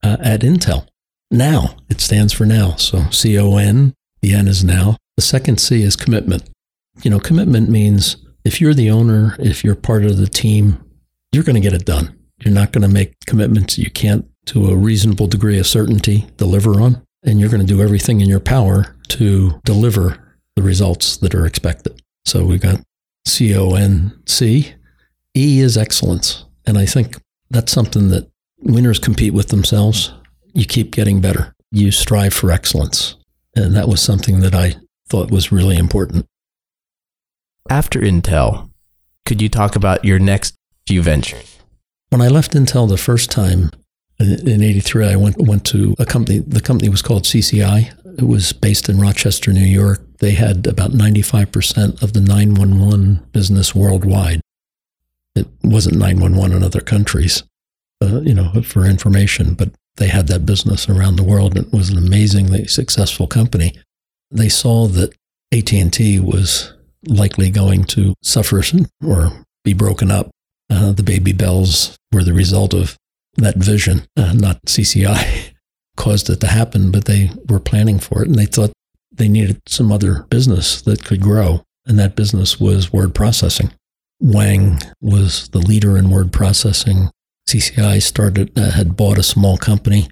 uh, 0.02 0.16
at 0.21 0.40
Intel. 0.40 0.87
Now, 1.30 1.76
it 1.88 2.00
stands 2.00 2.33
for 2.33 2.45
now. 2.47 2.76
So 2.76 3.11
C 3.11 3.38
O 3.38 3.57
N, 3.57 3.95
the 4.23 4.35
N 4.35 4.49
is 4.49 4.64
now. 4.64 4.97
The 5.16 5.23
second 5.23 5.61
C 5.61 5.83
is 5.83 5.97
commitment. 5.97 6.49
You 7.02 7.11
know, 7.11 7.21
commitment 7.21 7.68
means 7.68 8.16
if 8.45 8.61
you're 8.61 8.75
the 8.75 8.90
owner, 8.90 9.37
if 9.38 9.62
you're 9.62 9.75
part 9.75 10.04
of 10.04 10.16
the 10.16 10.26
team, 10.26 10.83
you're 11.33 11.45
going 11.45 11.54
to 11.54 11.61
get 11.61 11.75
it 11.75 11.85
done. 11.85 12.16
You're 12.40 12.54
not 12.54 12.73
going 12.73 12.83
to 12.83 12.88
make 12.88 13.14
commitments 13.26 13.78
you 13.78 13.90
can't, 13.90 14.26
to 14.47 14.71
a 14.71 14.76
reasonable 14.76 15.26
degree 15.26 15.59
of 15.59 15.66
certainty, 15.66 16.26
deliver 16.37 16.80
on. 16.80 17.02
And 17.25 17.38
you're 17.38 17.50
going 17.50 17.66
to 17.66 17.66
do 17.66 17.83
everything 17.83 18.21
in 18.21 18.28
your 18.28 18.40
power 18.40 18.97
to 19.09 19.61
deliver 19.64 20.37
the 20.57 20.62
results 20.62 21.16
that 21.18 21.35
are 21.35 21.47
expected. 21.47 22.00
So 22.25 22.45
we've 22.45 22.61
got 22.61 22.80
C 23.28 23.56
O 23.56 23.75
N 23.75 24.20
C. 24.26 24.75
E 25.37 25.61
is 25.61 25.76
excellence. 25.76 26.44
And 26.66 26.76
I 26.78 26.87
think 26.87 27.16
that's 27.50 27.73
something 27.73 28.08
that 28.08 28.30
winners 28.58 28.99
compete 28.99 29.32
with 29.32 29.49
themselves. 29.49 30.12
You 30.54 30.64
keep 30.64 30.90
getting 30.90 31.20
better, 31.20 31.54
you 31.70 31.90
strive 31.92 32.35
for 32.35 32.50
excellence. 32.50 33.16
And 33.54 33.75
that 33.75 33.88
was 33.88 34.00
something 34.00 34.40
that 34.40 34.54
I 34.54 34.76
thought 35.08 35.30
was 35.30 35.52
really 35.52 35.76
important. 35.76 36.26
After 37.70 38.00
Intel, 38.00 38.70
could 39.26 39.42
you 39.42 39.49
talk 39.49 39.76
about 39.76 40.04
your 40.04 40.18
next 40.18 40.54
few 40.87 41.02
ventures? 41.02 41.58
When 42.11 42.23
I 42.23 42.28
left 42.28 42.52
Intel 42.52 42.88
the 42.88 42.97
first 42.97 43.30
time 43.30 43.70
uh, 44.20 44.25
in 44.25 44.62
83, 44.62 45.06
I 45.06 45.16
went, 45.16 45.37
went 45.38 45.64
to 45.66 45.94
a 45.99 46.06
company. 46.06 46.38
The 46.38 46.61
company 46.61 46.88
was 46.88 47.02
called 47.02 47.25
CCI. 47.25 48.18
It 48.18 48.25
was 48.25 48.52
based 48.52 48.88
in 48.88 48.99
Rochester, 48.99 49.52
New 49.52 49.61
York. 49.61 50.00
They 50.19 50.33
had 50.33 50.67
about 50.67 50.93
95% 50.93 52.03
of 52.03 52.13
the 52.13 52.21
911 52.21 53.27
business 53.33 53.75
worldwide. 53.75 54.41
It 55.35 55.47
wasn't 55.63 55.99
911 55.99 56.57
in 56.57 56.63
other 56.65 56.81
countries, 56.81 57.45
uh, 58.03 58.21
you 58.23 58.35
know, 58.35 58.63
for 58.63 58.85
information, 58.85 59.55
but 59.55 59.71
they 59.97 60.09
had 60.09 60.27
that 60.29 60.47
business 60.47 60.89
around 60.89 61.17
the 61.17 61.25
world. 61.25 61.57
And 61.57 61.67
it 61.67 61.73
was 61.73 61.91
an 61.91 61.99
amazingly 61.99 62.67
successful 62.67 63.27
company. 63.27 63.75
They 64.31 64.49
saw 64.49 64.87
that 64.89 65.15
AT&T 65.53 66.21
was 66.21 66.73
likely 67.07 67.51
going 67.51 67.85
to 67.85 68.15
suffer 68.23 68.63
or 69.07 69.33
be 69.65 69.73
broken 69.73 70.11
up. 70.11 70.31
Uh, 70.71 70.93
the 70.93 71.03
baby 71.03 71.33
bells 71.33 71.97
were 72.13 72.25
the 72.25 72.35
result 72.35 72.75
of 72.75 72.97
that 73.37 73.57
vision, 73.57 74.07
uh, 74.17 74.33
not 74.33 74.61
CCI 74.63 75.53
caused 75.97 76.29
it 76.29 76.41
to 76.41 76.49
happen, 76.49 76.91
but 76.91 77.05
they 77.05 77.31
were 77.49 77.61
planning 77.61 77.99
for 77.99 78.23
it 78.23 78.29
and 78.29 78.37
they 78.37 78.47
thought 78.47 78.73
they 79.19 79.29
needed 79.29 79.61
some 79.67 79.93
other 79.93 80.25
business 80.31 80.81
that 80.83 81.05
could 81.05 81.21
grow. 81.21 81.63
And 81.87 81.99
that 81.99 82.17
business 82.17 82.61
was 82.61 82.93
word 82.93 83.15
processing. 83.15 83.73
Wang 84.21 84.79
was 85.01 85.49
the 85.49 85.59
leader 85.59 85.97
in 85.97 86.11
word 86.11 86.33
processing. 86.33 87.11
CCI 87.49 88.03
started, 88.03 88.59
uh, 88.59 88.73
had 88.73 88.97
bought 88.97 89.19
a 89.19 89.23
small 89.23 89.57
company. 89.57 90.09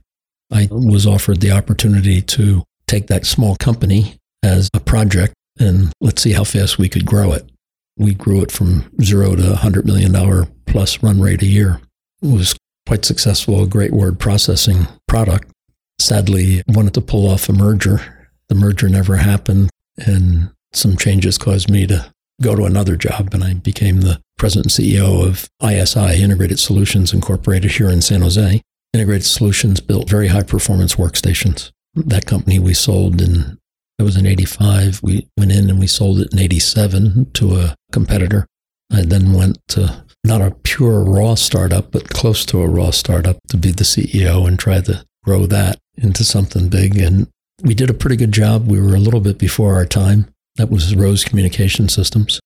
I 0.50 0.68
was 0.70 1.06
offered 1.06 1.40
the 1.40 1.50
opportunity 1.50 2.22
to 2.22 2.62
take 2.86 3.08
that 3.08 3.26
small 3.26 3.56
company 3.56 4.16
as 4.42 4.70
a 4.72 4.80
project 4.80 5.34
and 5.58 5.92
let's 6.00 6.22
see 6.22 6.32
how 6.32 6.44
fast 6.44 6.78
we 6.78 6.88
could 6.88 7.04
grow 7.04 7.32
it. 7.32 7.50
We 7.96 8.14
grew 8.14 8.42
it 8.42 8.52
from 8.52 8.90
zero 9.02 9.34
to 9.34 9.42
$100 9.42 9.84
million 9.84 10.46
plus 10.66 11.02
run 11.02 11.20
rate 11.20 11.42
a 11.42 11.46
year. 11.46 11.80
It 12.22 12.32
was 12.32 12.56
quite 12.86 13.04
successful, 13.04 13.62
a 13.62 13.66
great 13.66 13.92
word 13.92 14.18
processing 14.18 14.86
product. 15.08 15.50
Sadly, 15.98 16.62
wanted 16.68 16.94
to 16.94 17.00
pull 17.00 17.26
off 17.28 17.48
a 17.48 17.52
merger. 17.52 18.15
The 18.48 18.54
merger 18.54 18.88
never 18.88 19.16
happened, 19.16 19.70
and 19.96 20.50
some 20.72 20.96
changes 20.96 21.38
caused 21.38 21.70
me 21.70 21.86
to 21.86 22.12
go 22.42 22.54
to 22.54 22.64
another 22.64 22.96
job, 22.96 23.30
and 23.32 23.42
I 23.42 23.54
became 23.54 24.00
the 24.00 24.20
president 24.38 24.78
and 24.78 24.86
CEO 24.86 25.26
of 25.26 25.48
ISI, 25.62 26.22
Integrated 26.22 26.58
Solutions 26.58 27.12
Incorporated 27.12 27.72
here 27.72 27.88
in 27.88 28.02
San 28.02 28.20
Jose. 28.20 28.62
Integrated 28.92 29.24
Solutions 29.24 29.80
built 29.80 30.08
very 30.08 30.28
high 30.28 30.42
performance 30.42 30.96
workstations. 30.96 31.70
That 31.94 32.26
company 32.26 32.58
we 32.58 32.74
sold 32.74 33.20
in 33.22 33.58
it 33.98 34.02
was 34.02 34.16
in 34.16 34.26
85. 34.26 35.00
We 35.02 35.26
went 35.38 35.52
in 35.52 35.70
and 35.70 35.78
we 35.78 35.86
sold 35.86 36.20
it 36.20 36.32
in 36.32 36.38
87 36.38 37.30
to 37.32 37.56
a 37.56 37.74
competitor. 37.92 38.46
I 38.92 39.02
then 39.02 39.32
went 39.32 39.58
to 39.68 40.04
not 40.22 40.42
a 40.42 40.50
pure 40.50 41.00
raw 41.02 41.34
startup, 41.34 41.92
but 41.92 42.10
close 42.10 42.44
to 42.46 42.60
a 42.60 42.68
raw 42.68 42.90
startup 42.90 43.38
to 43.48 43.56
be 43.56 43.70
the 43.70 43.84
CEO 43.84 44.46
and 44.46 44.58
try 44.58 44.80
to 44.82 45.04
grow 45.24 45.46
that 45.46 45.78
into 45.96 46.24
something 46.24 46.68
big. 46.68 46.98
And 46.98 47.28
we 47.62 47.74
did 47.74 47.90
a 47.90 47.94
pretty 47.94 48.16
good 48.16 48.32
job. 48.32 48.66
We 48.66 48.80
were 48.80 48.94
a 48.94 49.00
little 49.00 49.20
bit 49.20 49.38
before 49.38 49.74
our 49.74 49.86
time. 49.86 50.26
That 50.56 50.70
was 50.70 50.94
Rose 50.94 51.24
Communication 51.24 51.88
Systems. 51.88 52.40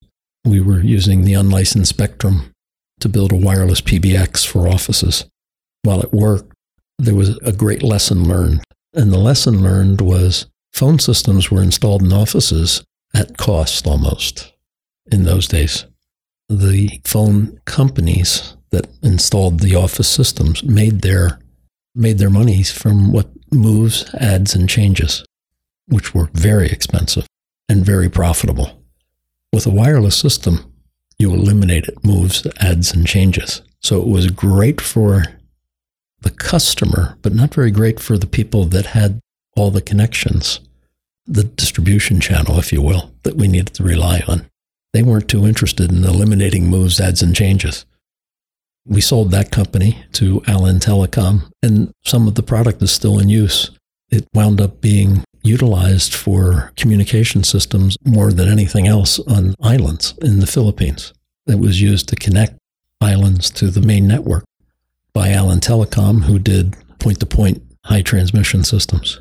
We 0.45 0.61
were 0.61 0.81
using 0.81 1.25
the 1.25 1.35
unlicensed 1.35 1.91
spectrum 1.91 2.53
to 3.01 3.09
build 3.09 3.33
a 3.33 3.37
wireless 3.37 3.81
PBX 3.81 4.47
for 4.47 4.69
offices. 4.69 5.25
While 5.83 6.01
it 6.01 6.13
worked, 6.13 6.53
there 6.99 7.15
was 7.15 7.39
a 7.39 7.53
great 7.53 7.83
lesson 7.83 8.29
learned. 8.29 8.63
And 8.95 9.13
the 9.13 9.19
lesson 9.19 9.63
learned 9.63 10.01
was 10.01 10.47
phone 10.73 10.99
systems 10.99 11.51
were 11.51 11.63
installed 11.63 12.03
in 12.03 12.13
offices 12.13 12.85
at 13.15 13.37
cost 13.37 13.87
almost 13.87 14.53
in 15.11 15.25
those 15.25 15.47
days. 15.47 15.87
The 16.49 17.01
phone 17.05 17.61
companies 17.65 18.57
that 18.71 18.89
installed 19.03 19.61
the 19.61 19.75
office 19.75 20.09
systems 20.09 20.63
made 20.63 21.03
their 21.03 21.39
made 21.95 22.19
their 22.19 22.31
monies 22.31 22.71
from 22.71 23.13
what 23.13 23.29
moves, 23.53 24.13
adds, 24.15 24.55
and 24.55 24.69
changes, 24.69 25.25
which 25.89 26.15
were 26.15 26.31
very 26.33 26.69
expensive 26.69 27.27
and 27.69 27.85
very 27.85 28.09
profitable. 28.09 28.83
With 29.53 29.67
a 29.67 29.71
wireless 29.71 30.17
system, 30.17 30.73
you 31.19 31.33
eliminated 31.33 32.05
moves, 32.05 32.47
adds, 32.61 32.93
and 32.93 33.07
changes. 33.07 33.63
So 33.81 34.01
it 34.01 34.09
was 34.09 34.31
great 34.31 34.81
for 34.81 35.25
the 36.23 36.31
customer, 36.31 37.17
but 37.23 37.35
not 37.35 37.55
very 37.55 37.71
great 37.71 37.99
for 37.99 38.19
the 38.19 38.27
people 38.27 38.65
that 38.67 38.87
had 38.87 39.21
all 39.57 39.71
the 39.71 39.83
connections, 39.83 40.61
the 41.27 41.45
distribution 41.45 42.21
channel, 42.21 42.59
if 42.59 42.73
you 42.73 42.83
will, 42.83 43.13
that 43.23 43.37
we 43.37 43.49
needed 43.49 43.75
to 43.75 43.83
rely 43.83 44.23
on. 44.29 44.47
They 44.93 45.03
weren't 45.03 45.29
too 45.29 45.47
interested 45.47 45.91
in 45.91 46.05
eliminating 46.05 46.69
moves, 46.69 47.01
adds, 47.01 47.23
and 47.23 47.35
changes. 47.35 47.85
We 48.91 49.01
sold 49.01 49.31
that 49.31 49.53
company 49.53 50.05
to 50.15 50.43
Allen 50.49 50.81
Telecom, 50.81 51.49
and 51.63 51.93
some 52.05 52.27
of 52.27 52.35
the 52.35 52.43
product 52.43 52.83
is 52.83 52.91
still 52.91 53.21
in 53.21 53.29
use. 53.29 53.71
It 54.11 54.27
wound 54.35 54.61
up 54.61 54.81
being 54.81 55.23
utilized 55.45 56.13
for 56.13 56.73
communication 56.77 57.45
systems 57.45 57.97
more 58.05 58.33
than 58.33 58.49
anything 58.49 58.89
else 58.89 59.21
on 59.21 59.55
islands 59.63 60.15
in 60.21 60.41
the 60.41 60.47
Philippines. 60.47 61.13
It 61.47 61.61
was 61.61 61.81
used 61.81 62.09
to 62.09 62.17
connect 62.17 62.59
islands 63.01 63.49
to 63.51 63.71
the 63.71 63.81
main 63.81 64.09
network 64.09 64.45
by 65.13 65.31
Allen 65.31 65.61
Telecom, 65.61 66.25
who 66.25 66.41
did 66.41 66.75
point 66.99 67.21
to 67.21 67.27
point 67.27 67.63
high 67.85 68.03
transmission 68.03 68.65
systems. 68.65 69.21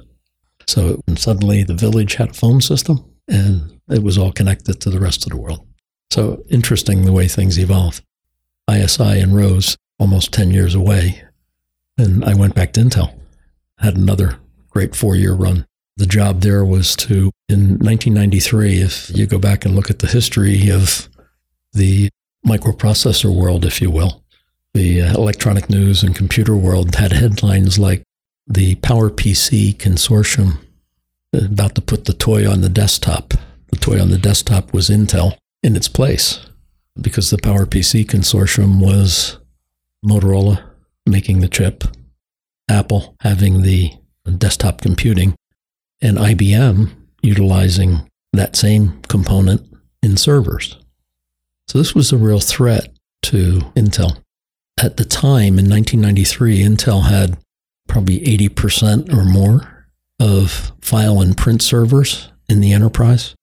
So 0.67 0.99
suddenly 1.15 1.63
the 1.63 1.75
village 1.75 2.15
had 2.15 2.31
a 2.31 2.33
phone 2.33 2.61
system 2.61 3.05
and 3.27 3.79
it 3.87 4.01
was 4.01 4.17
all 4.17 4.31
connected 4.31 4.81
to 4.81 4.89
the 4.89 4.99
rest 4.99 5.25
of 5.25 5.31
the 5.31 5.37
world. 5.37 5.65
So 6.11 6.43
interesting 6.49 7.05
the 7.05 7.13
way 7.13 7.27
things 7.27 7.57
evolve. 7.59 8.01
ISI 8.69 9.19
and 9.19 9.35
Rose 9.35 9.77
almost 9.97 10.33
10 10.33 10.51
years 10.51 10.75
away. 10.75 11.23
And 11.97 12.23
I 12.23 12.33
went 12.33 12.55
back 12.55 12.73
to 12.73 12.81
Intel, 12.81 13.13
had 13.77 13.95
another 13.95 14.39
great 14.69 14.95
four 14.95 15.15
year 15.15 15.33
run. 15.33 15.65
The 15.97 16.05
job 16.05 16.41
there 16.41 16.63
was 16.63 16.95
to, 16.97 17.31
in 17.49 17.77
1993, 17.79 18.81
if 18.81 19.11
you 19.13 19.25
go 19.25 19.37
back 19.37 19.65
and 19.65 19.75
look 19.75 19.89
at 19.89 19.99
the 19.99 20.07
history 20.07 20.69
of 20.69 21.09
the 21.73 22.09
microprocessor 22.45 23.35
world, 23.35 23.65
if 23.65 23.81
you 23.81 23.91
will, 23.91 24.23
the 24.73 24.99
electronic 24.99 25.69
news 25.69 26.01
and 26.01 26.15
computer 26.15 26.55
world 26.55 26.95
had 26.95 27.11
headlines 27.11 27.77
like 27.77 28.03
the 28.47 28.75
PowerPC 28.75 29.75
consortium 29.75 30.59
about 31.33 31.75
to 31.75 31.81
put 31.81 32.05
the 32.05 32.13
toy 32.13 32.49
on 32.49 32.61
the 32.61 32.69
desktop. 32.69 33.33
The 33.71 33.77
toy 33.77 34.01
on 34.01 34.09
the 34.09 34.17
desktop 34.17 34.73
was 34.73 34.89
Intel 34.89 35.35
in 35.61 35.75
its 35.75 35.89
place 35.89 36.39
because 37.01 37.29
the 37.29 37.37
PowerPC 37.37 38.05
consortium 38.05 38.79
was 38.79 39.39
Motorola 40.05 40.63
making 41.05 41.39
the 41.39 41.47
chip, 41.47 41.83
Apple 42.69 43.15
having 43.21 43.61
the 43.61 43.93
desktop 44.37 44.81
computing, 44.81 45.35
and 46.01 46.17
IBM 46.17 46.91
utilizing 47.21 48.07
that 48.33 48.55
same 48.55 49.01
component 49.03 49.65
in 50.01 50.17
servers. 50.17 50.77
So 51.67 51.77
this 51.77 51.93
was 51.93 52.11
a 52.11 52.17
real 52.17 52.39
threat 52.39 52.93
to 53.23 53.59
Intel. 53.75 54.21
At 54.81 54.97
the 54.97 55.05
time 55.05 55.59
in 55.59 55.69
1993, 55.69 56.63
Intel 56.63 57.09
had 57.09 57.37
probably 57.87 58.19
80% 58.21 59.13
or 59.13 59.25
more 59.25 59.87
of 60.19 60.71
file 60.79 61.21
and 61.21 61.35
print 61.35 61.61
servers 61.61 62.31
in 62.47 62.61
the 62.61 62.71
enterprise 62.71 63.35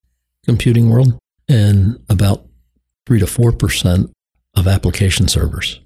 computing 0.45 0.89
world 0.89 1.17
and 1.47 1.99
about 2.09 2.46
3 3.07 3.19
to 3.19 3.25
4% 3.25 4.11
of 4.57 4.67
application 4.67 5.29
servers. 5.29 5.79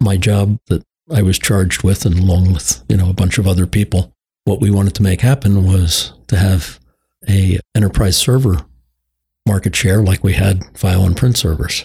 My 0.00 0.16
job 0.16 0.58
that 0.68 0.82
I 1.12 1.20
was 1.20 1.38
charged 1.38 1.82
with 1.82 2.06
and 2.06 2.18
along 2.18 2.54
with, 2.54 2.82
you 2.88 2.96
know, 2.96 3.10
a 3.10 3.14
bunch 3.14 3.36
of 3.36 3.46
other 3.46 3.66
people, 3.66 4.14
what 4.44 4.58
we 4.58 4.70
wanted 4.70 4.94
to 4.94 5.02
make 5.02 5.20
happen 5.20 5.66
was 5.66 6.14
to 6.28 6.38
have 6.38 6.80
a 7.28 7.60
enterprise 7.74 8.16
server 8.16 8.64
market 9.46 9.76
share 9.76 10.02
like 10.02 10.24
we 10.24 10.32
had 10.32 10.64
file 10.78 11.04
and 11.04 11.14
print 11.14 11.36
servers 11.36 11.84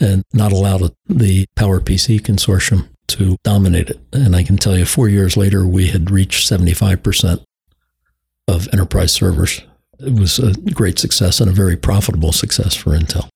and 0.00 0.24
not 0.32 0.52
allow 0.52 0.78
the, 0.78 1.46
PowerPC 1.54 2.20
consortium 2.20 2.88
to 3.08 3.36
dominate 3.44 3.90
it. 3.90 4.00
And 4.10 4.34
I 4.34 4.42
can 4.42 4.56
tell 4.56 4.76
you, 4.76 4.86
four 4.86 5.10
years 5.10 5.36
later, 5.36 5.66
we 5.66 5.88
had 5.88 6.10
reached 6.10 6.50
75% 6.50 7.44
of 8.48 8.68
enterprise 8.72 9.12
servers. 9.12 9.60
It 9.98 10.18
was 10.18 10.38
a 10.38 10.54
great 10.72 10.98
success 10.98 11.40
and 11.40 11.50
a 11.50 11.54
very 11.54 11.76
profitable 11.76 12.32
success 12.32 12.74
for 12.74 12.90
Intel. 12.90 13.28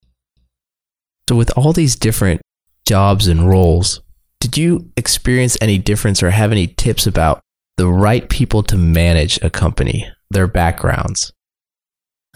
So, 1.31 1.37
with 1.37 1.57
all 1.57 1.73
these 1.73 1.95
different 1.95 2.41
jobs 2.85 3.29
and 3.29 3.49
roles, 3.49 4.01
did 4.41 4.59
you 4.59 4.91
experience 4.97 5.57
any 5.61 5.79
difference 5.79 6.25
or 6.25 6.31
have 6.31 6.51
any 6.51 6.67
tips 6.67 7.07
about 7.07 7.41
the 7.77 7.87
right 7.87 8.29
people 8.29 8.65
to 8.65 8.77
manage 8.77 9.39
a 9.41 9.49
company, 9.49 10.09
their 10.33 10.49
backgrounds? 10.49 11.33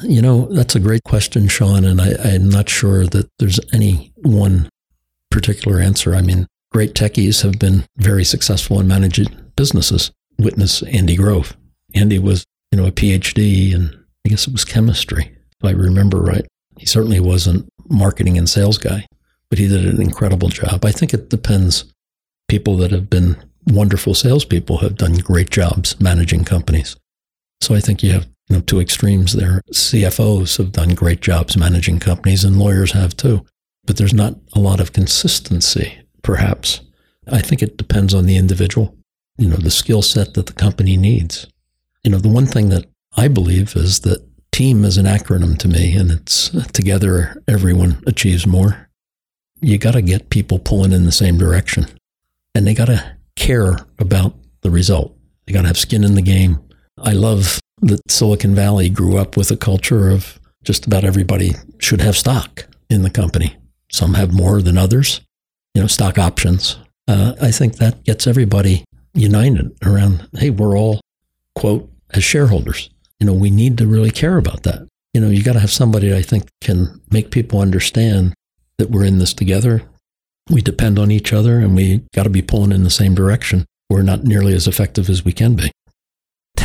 You 0.00 0.22
know, 0.22 0.46
that's 0.46 0.76
a 0.76 0.80
great 0.80 1.02
question, 1.02 1.48
Shawn, 1.48 1.84
and 1.84 2.00
I, 2.00 2.12
I'm 2.22 2.48
not 2.48 2.68
sure 2.68 3.04
that 3.06 3.28
there's 3.40 3.58
any 3.72 4.12
one 4.22 4.68
particular 5.28 5.80
answer. 5.80 6.14
I 6.14 6.22
mean, 6.22 6.46
great 6.70 6.94
techies 6.94 7.42
have 7.42 7.58
been 7.58 7.86
very 7.96 8.22
successful 8.22 8.78
in 8.78 8.86
managing 8.86 9.26
businesses. 9.56 10.12
Witness 10.38 10.84
Andy 10.84 11.16
Grove. 11.16 11.56
Andy 11.96 12.20
was, 12.20 12.44
you 12.70 12.78
know, 12.78 12.86
a 12.86 12.92
PhD 12.92 13.74
and 13.74 13.92
I 14.24 14.28
guess 14.28 14.46
it 14.46 14.52
was 14.52 14.64
chemistry, 14.64 15.36
if 15.58 15.64
I 15.64 15.72
remember 15.72 16.20
right. 16.20 16.46
He 16.78 16.86
certainly 16.86 17.20
wasn't 17.20 17.68
marketing 17.88 18.38
and 18.38 18.48
sales 18.48 18.78
guy, 18.78 19.06
but 19.50 19.58
he 19.58 19.68
did 19.68 19.84
an 19.86 20.00
incredible 20.00 20.48
job. 20.48 20.84
I 20.84 20.92
think 20.92 21.14
it 21.14 21.30
depends. 21.30 21.84
People 22.48 22.76
that 22.78 22.90
have 22.90 23.08
been 23.08 23.42
wonderful 23.66 24.14
salespeople 24.14 24.78
have 24.78 24.96
done 24.96 25.14
great 25.14 25.50
jobs 25.50 25.98
managing 26.00 26.44
companies. 26.44 26.96
So 27.60 27.74
I 27.74 27.80
think 27.80 28.02
you 28.02 28.12
have 28.12 28.26
you 28.48 28.56
know, 28.56 28.62
two 28.62 28.80
extremes 28.80 29.32
there. 29.32 29.62
CFOs 29.72 30.58
have 30.58 30.72
done 30.72 30.94
great 30.94 31.20
jobs 31.20 31.56
managing 31.56 31.98
companies, 31.98 32.44
and 32.44 32.58
lawyers 32.58 32.92
have 32.92 33.16
too. 33.16 33.44
But 33.86 33.96
there's 33.96 34.14
not 34.14 34.34
a 34.54 34.60
lot 34.60 34.80
of 34.80 34.92
consistency, 34.92 35.98
perhaps. 36.22 36.80
I 37.30 37.40
think 37.40 37.62
it 37.62 37.76
depends 37.76 38.12
on 38.12 38.26
the 38.26 38.36
individual, 38.36 38.96
you 39.38 39.48
know, 39.48 39.56
the 39.56 39.70
skill 39.70 40.02
set 40.02 40.34
that 40.34 40.46
the 40.46 40.52
company 40.52 40.96
needs. 40.96 41.46
You 42.02 42.10
know, 42.10 42.18
the 42.18 42.28
one 42.28 42.46
thing 42.46 42.68
that 42.68 42.86
I 43.16 43.28
believe 43.28 43.76
is 43.76 44.00
that 44.00 44.26
team 44.54 44.84
is 44.84 44.96
an 44.96 45.04
acronym 45.04 45.58
to 45.58 45.66
me, 45.66 45.96
and 45.96 46.12
it's 46.12 46.50
together 46.72 47.42
everyone 47.48 48.00
achieves 48.06 48.46
more. 48.46 48.88
You 49.60 49.78
got 49.78 49.94
to 49.94 50.02
get 50.02 50.30
people 50.30 50.60
pulling 50.60 50.92
in 50.92 51.06
the 51.06 51.12
same 51.12 51.36
direction, 51.36 51.86
and 52.54 52.64
they 52.64 52.72
got 52.72 52.84
to 52.84 53.16
care 53.34 53.78
about 53.98 54.36
the 54.60 54.70
result. 54.70 55.16
They 55.44 55.52
got 55.52 55.62
to 55.62 55.66
have 55.66 55.76
skin 55.76 56.04
in 56.04 56.14
the 56.14 56.22
game. 56.22 56.60
I 56.98 57.14
love 57.14 57.58
that 57.80 58.08
Silicon 58.08 58.54
Valley 58.54 58.88
grew 58.88 59.16
up 59.16 59.36
with 59.36 59.50
a 59.50 59.56
culture 59.56 60.08
of 60.08 60.38
just 60.62 60.86
about 60.86 61.04
everybody 61.04 61.50
should 61.80 62.00
have 62.00 62.16
stock 62.16 62.66
in 62.88 63.02
the 63.02 63.10
company. 63.10 63.56
Some 63.90 64.14
have 64.14 64.32
more 64.32 64.62
than 64.62 64.78
others, 64.78 65.20
you 65.74 65.82
know, 65.82 65.88
stock 65.88 66.16
options. 66.16 66.78
Uh, 67.08 67.34
I 67.42 67.50
think 67.50 67.78
that 67.78 68.04
gets 68.04 68.28
everybody 68.28 68.84
united 69.14 69.76
around, 69.84 70.28
hey, 70.38 70.50
we're 70.50 70.78
all, 70.78 71.00
quote, 71.56 71.90
as 72.10 72.22
shareholders. 72.22 72.88
You 73.20 73.26
know, 73.26 73.32
we 73.32 73.50
need 73.50 73.78
to 73.78 73.86
really 73.86 74.10
care 74.10 74.36
about 74.36 74.64
that. 74.64 74.86
You 75.12 75.20
know, 75.20 75.28
you 75.28 75.42
got 75.42 75.52
to 75.52 75.60
have 75.60 75.70
somebody 75.70 76.14
I 76.14 76.22
think 76.22 76.48
can 76.60 77.00
make 77.10 77.30
people 77.30 77.60
understand 77.60 78.34
that 78.78 78.90
we're 78.90 79.04
in 79.04 79.18
this 79.18 79.32
together. 79.32 79.82
We 80.50 80.60
depend 80.60 80.98
on 80.98 81.10
each 81.10 81.32
other 81.32 81.60
and 81.60 81.76
we 81.76 82.02
got 82.14 82.24
to 82.24 82.30
be 82.30 82.42
pulling 82.42 82.72
in 82.72 82.84
the 82.84 82.90
same 82.90 83.14
direction. 83.14 83.64
We're 83.88 84.02
not 84.02 84.24
nearly 84.24 84.54
as 84.54 84.66
effective 84.66 85.08
as 85.08 85.24
we 85.24 85.32
can 85.32 85.54
be 85.54 85.70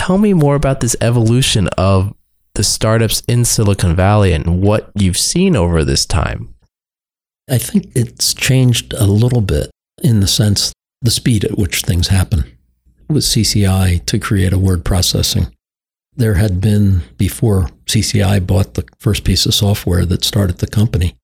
tell 0.10 0.18
me 0.18 0.34
more 0.34 0.56
about 0.56 0.80
this 0.80 0.96
evolution 1.02 1.68
of 1.78 2.16
the 2.56 2.64
startups 2.64 3.22
in 3.28 3.46
Silicon 3.46 3.96
Valley 3.96 4.34
and 4.34 4.60
what 4.60 4.92
you've 4.96 5.20
seen 5.20 5.56
over 5.56 5.84
this 5.84 6.04
time. 6.04 6.56
I 7.48 7.60
think 7.60 7.92
it's 7.96 8.34
changed 8.34 8.94
a 8.94 9.06
little 9.06 9.42
bit 9.42 9.70
in 10.02 10.20
the 10.20 10.28
sense 10.28 10.74
the 11.02 11.12
speed 11.12 11.44
at 11.44 11.60
which 11.60 11.82
things 11.82 12.08
happen. 12.08 12.46
With 13.08 13.24
CCI 13.24 14.06
to 14.08 14.18
create 14.18 14.52
a 14.52 14.58
word 14.58 14.84
processing, 14.84 15.54
there 16.16 16.36
had 16.36 16.60
been 16.60 17.02
before 17.18 17.70
CCI 17.86 18.46
bought 18.46 18.74
the 18.74 18.86
first 19.00 19.24
piece 19.24 19.46
of 19.46 19.54
software 19.54 20.06
that 20.06 20.24
started 20.24 20.58
the 20.58 20.68
company, 20.68 21.16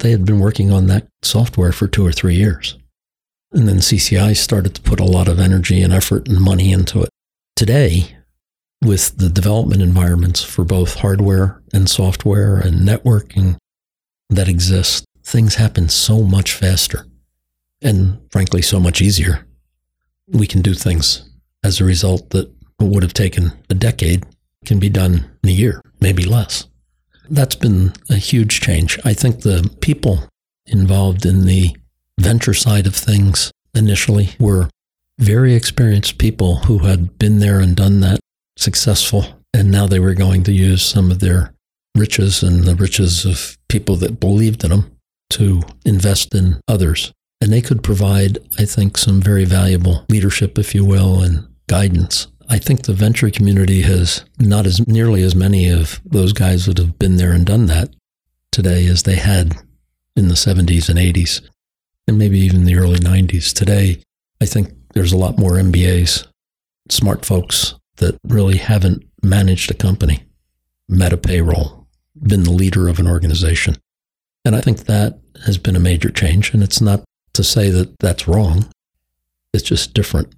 they 0.00 0.10
had 0.10 0.24
been 0.24 0.40
working 0.40 0.72
on 0.72 0.86
that 0.86 1.06
software 1.22 1.72
for 1.72 1.86
two 1.86 2.06
or 2.06 2.12
three 2.12 2.34
years. 2.34 2.76
And 3.52 3.68
then 3.68 3.76
CCI 3.76 4.36
started 4.36 4.74
to 4.74 4.82
put 4.82 5.00
a 5.00 5.04
lot 5.04 5.28
of 5.28 5.38
energy 5.38 5.80
and 5.82 5.92
effort 5.92 6.28
and 6.28 6.40
money 6.40 6.72
into 6.72 7.02
it. 7.02 7.10
Today, 7.54 8.16
with 8.82 9.16
the 9.16 9.28
development 9.28 9.80
environments 9.80 10.42
for 10.42 10.64
both 10.64 10.96
hardware 10.96 11.62
and 11.72 11.88
software 11.88 12.58
and 12.58 12.80
networking 12.80 13.56
that 14.28 14.48
exist, 14.48 15.04
things 15.22 15.54
happen 15.54 15.88
so 15.88 16.22
much 16.22 16.52
faster 16.52 17.06
and 17.80 18.20
frankly 18.30 18.62
so 18.62 18.80
much 18.80 19.00
easier. 19.00 19.46
We 20.28 20.46
can 20.46 20.62
do 20.62 20.74
things 20.74 21.30
as 21.62 21.80
a 21.80 21.84
result 21.84 22.30
that 22.30 22.52
would 22.80 23.02
have 23.02 23.14
taken 23.14 23.52
a 23.70 23.74
decade 23.74 24.24
can 24.64 24.78
be 24.78 24.88
done 24.88 25.30
in 25.42 25.50
a 25.50 25.52
year, 25.52 25.80
maybe 26.00 26.24
less. 26.24 26.66
That's 27.28 27.56
been 27.56 27.92
a 28.10 28.16
huge 28.16 28.60
change. 28.60 28.98
I 29.04 29.14
think 29.14 29.40
the 29.40 29.70
people 29.80 30.28
involved 30.66 31.24
in 31.24 31.46
the 31.46 31.76
venture 32.20 32.54
side 32.54 32.86
of 32.86 32.94
things 32.94 33.50
initially 33.74 34.30
were 34.38 34.68
very 35.18 35.54
experienced 35.54 36.18
people 36.18 36.56
who 36.56 36.78
had 36.78 37.18
been 37.18 37.38
there 37.38 37.60
and 37.60 37.76
done 37.76 38.00
that 38.00 38.20
successful. 38.56 39.24
And 39.52 39.70
now 39.70 39.86
they 39.86 40.00
were 40.00 40.14
going 40.14 40.42
to 40.44 40.52
use 40.52 40.82
some 40.82 41.10
of 41.10 41.20
their 41.20 41.54
riches 41.96 42.42
and 42.42 42.64
the 42.64 42.74
riches 42.74 43.24
of 43.24 43.56
people 43.68 43.96
that 43.96 44.20
believed 44.20 44.64
in 44.64 44.70
them 44.70 44.96
to 45.30 45.62
invest 45.84 46.34
in 46.34 46.60
others. 46.66 47.12
And 47.40 47.52
they 47.52 47.60
could 47.60 47.82
provide, 47.82 48.38
I 48.58 48.64
think, 48.64 48.96
some 48.96 49.20
very 49.20 49.44
valuable 49.44 50.04
leadership, 50.08 50.58
if 50.58 50.74
you 50.74 50.84
will, 50.84 51.20
and 51.20 51.46
guidance. 51.68 52.26
I 52.48 52.58
think 52.58 52.82
the 52.82 52.92
venture 52.92 53.30
community 53.30 53.82
has 53.82 54.24
not 54.38 54.66
as 54.66 54.86
nearly 54.86 55.22
as 55.22 55.34
many 55.34 55.68
of 55.68 56.00
those 56.04 56.32
guys 56.32 56.66
that 56.66 56.78
have 56.78 56.98
been 56.98 57.16
there 57.16 57.32
and 57.32 57.46
done 57.46 57.66
that 57.66 57.90
today 58.52 58.86
as 58.86 59.02
they 59.02 59.16
had 59.16 59.54
in 60.14 60.28
the 60.28 60.34
70s 60.34 60.88
and 60.88 60.98
80s, 60.98 61.40
and 62.06 62.18
maybe 62.18 62.38
even 62.38 62.64
the 62.64 62.76
early 62.76 62.98
90s. 62.98 63.52
Today, 63.52 64.02
I 64.40 64.46
think 64.46 64.72
there's 64.94 65.12
a 65.12 65.16
lot 65.16 65.38
more 65.38 65.52
MBAs, 65.52 66.26
smart 66.90 67.24
folks 67.24 67.74
that 67.96 68.16
really 68.24 68.58
haven't 68.58 69.04
managed 69.22 69.70
a 69.70 69.74
company, 69.74 70.24
met 70.88 71.12
a 71.12 71.16
payroll, 71.16 71.88
been 72.22 72.44
the 72.44 72.52
leader 72.52 72.88
of 72.88 72.98
an 72.98 73.06
organization. 73.06 73.76
And 74.44 74.54
I 74.54 74.60
think 74.60 74.84
that 74.84 75.18
has 75.46 75.58
been 75.58 75.76
a 75.76 75.80
major 75.80 76.10
change. 76.10 76.52
And 76.52 76.62
it's 76.62 76.80
not 76.80 77.02
to 77.32 77.42
say 77.42 77.70
that 77.70 77.98
that's 77.98 78.28
wrong, 78.28 78.70
it's 79.52 79.64
just 79.64 79.94
different. 79.94 80.34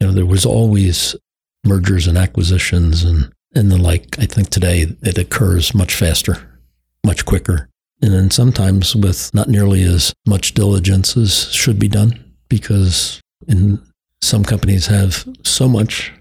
You 0.00 0.06
know, 0.06 0.12
there 0.12 0.26
was 0.26 0.46
always 0.46 1.16
mergers 1.64 2.06
and 2.06 2.16
acquisitions 2.16 3.04
and, 3.04 3.32
and 3.54 3.70
the 3.70 3.78
like. 3.78 4.18
I 4.18 4.26
think 4.26 4.50
today 4.50 4.86
it 5.02 5.18
occurs 5.18 5.74
much 5.74 5.94
faster, 5.94 6.60
much 7.04 7.24
quicker. 7.24 7.68
And 8.02 8.12
then 8.12 8.30
sometimes 8.30 8.96
with 8.96 9.32
not 9.34 9.48
nearly 9.48 9.82
as 9.82 10.12
much 10.26 10.54
diligence 10.54 11.16
as 11.16 11.52
should 11.52 11.78
be 11.78 11.88
done 11.88 12.32
because 12.48 13.20
in 13.46 13.80
some 14.22 14.44
companies 14.44 14.86
have 14.86 15.26
so 15.44 15.68
much 15.68 16.12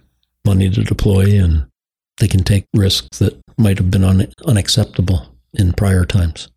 money 0.45 0.69
to 0.69 0.83
deploy 0.83 1.41
and 1.41 1.65
they 2.17 2.27
can 2.27 2.43
take 2.43 2.65
risks 2.73 3.19
that 3.19 3.39
might 3.57 3.77
have 3.77 3.91
been 3.91 4.03
un- 4.03 4.31
unacceptable 4.45 5.35
in 5.53 5.73
prior 5.73 6.05
times. 6.05 6.49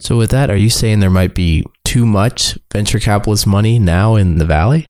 So, 0.00 0.16
with 0.16 0.30
that, 0.30 0.50
are 0.50 0.56
you 0.56 0.70
saying 0.70 1.00
there 1.00 1.10
might 1.10 1.34
be 1.34 1.64
too 1.84 2.06
much 2.06 2.56
venture 2.72 3.00
capitalist 3.00 3.46
money 3.46 3.78
now 3.78 4.14
in 4.14 4.38
the 4.38 4.46
Valley? 4.46 4.86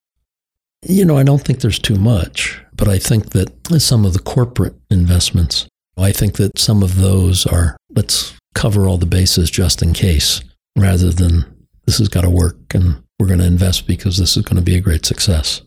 You 0.82 1.04
know, 1.04 1.16
I 1.16 1.24
don't 1.24 1.42
think 1.42 1.60
there's 1.60 1.78
too 1.78 1.96
much, 1.96 2.62
but 2.74 2.88
I 2.88 2.98
think 2.98 3.30
that 3.30 3.50
some 3.80 4.04
of 4.04 4.12
the 4.12 4.20
corporate 4.20 4.74
investments, 4.90 5.66
I 5.96 6.12
think 6.12 6.36
that 6.36 6.58
some 6.58 6.82
of 6.82 6.96
those 6.96 7.46
are 7.46 7.76
let's 7.90 8.34
cover 8.54 8.86
all 8.86 8.98
the 8.98 9.06
bases 9.06 9.50
just 9.50 9.82
in 9.82 9.92
case 9.92 10.40
rather 10.76 11.10
than 11.10 11.44
this 11.86 11.98
has 11.98 12.08
got 12.08 12.22
to 12.22 12.30
work 12.30 12.74
and 12.74 13.02
we're 13.18 13.26
going 13.26 13.40
to 13.40 13.46
invest 13.46 13.86
because 13.86 14.18
this 14.18 14.36
is 14.36 14.44
going 14.44 14.56
to 14.56 14.62
be 14.62 14.76
a 14.76 14.80
great 14.80 15.04
success. 15.04 15.62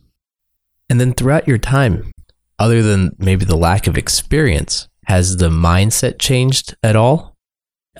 And 0.89 0.99
then 0.99 1.13
throughout 1.13 1.47
your 1.47 1.57
time, 1.57 2.11
other 2.59 2.81
than 2.81 3.15
maybe 3.17 3.43
the 3.43 3.57
lack 3.57 3.87
of 3.87 3.97
experience, 3.97 4.87
has 5.07 5.37
the 5.37 5.49
mindset 5.49 6.19
changed 6.19 6.75
at 6.83 6.95
all? 6.95 7.35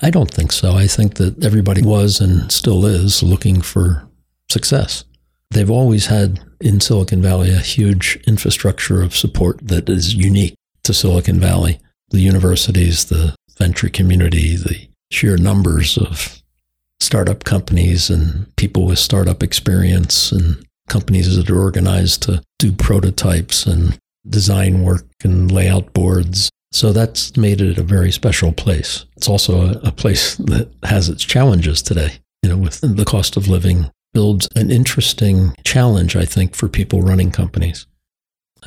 I 0.00 0.10
don't 0.10 0.30
think 0.30 0.52
so. 0.52 0.72
I 0.72 0.86
think 0.86 1.14
that 1.14 1.44
everybody 1.44 1.82
was 1.82 2.20
and 2.20 2.50
still 2.50 2.86
is 2.86 3.22
looking 3.22 3.60
for 3.60 4.08
success. 4.50 5.04
They've 5.52 5.70
always 5.70 6.06
had 6.06 6.40
in 6.60 6.80
Silicon 6.80 7.20
Valley 7.20 7.50
a 7.50 7.58
huge 7.58 8.18
infrastructure 8.26 9.02
of 9.02 9.14
support 9.14 9.58
that 9.62 9.88
is 9.88 10.14
unique 10.14 10.54
to 10.84 10.94
Silicon 10.94 11.38
Valley. 11.38 11.78
The 12.08 12.20
universities, 12.20 13.06
the 13.06 13.34
venture 13.58 13.90
community, 13.90 14.56
the 14.56 14.88
sheer 15.10 15.36
numbers 15.36 15.98
of 15.98 16.42
startup 17.00 17.44
companies 17.44 18.08
and 18.08 18.54
people 18.56 18.86
with 18.86 18.98
startup 18.98 19.42
experience 19.42 20.32
and 20.32 20.64
companies 20.88 21.36
that 21.36 21.50
are 21.50 21.60
organized 21.60 22.22
to 22.22 22.42
do 22.58 22.72
prototypes 22.72 23.66
and 23.66 23.98
design 24.28 24.82
work 24.82 25.04
and 25.22 25.52
layout 25.52 25.92
boards. 25.92 26.48
So 26.70 26.92
that's 26.92 27.36
made 27.36 27.60
it 27.60 27.76
a 27.76 27.82
very 27.82 28.10
special 28.10 28.52
place. 28.52 29.04
It's 29.16 29.28
also 29.28 29.80
a, 29.80 29.92
place 29.92 30.36
that 30.36 30.72
has 30.84 31.10
its 31.10 31.22
challenges 31.22 31.82
today, 31.82 32.12
you 32.42 32.48
know, 32.48 32.56
with 32.56 32.80
the 32.80 33.04
cost 33.04 33.36
of 33.36 33.48
living 33.48 33.90
builds 34.12 34.48
an 34.54 34.70
interesting 34.70 35.54
challenge, 35.64 36.16
I 36.16 36.24
think, 36.24 36.54
for 36.54 36.68
people 36.68 37.02
running 37.02 37.30
companies. 37.30 37.86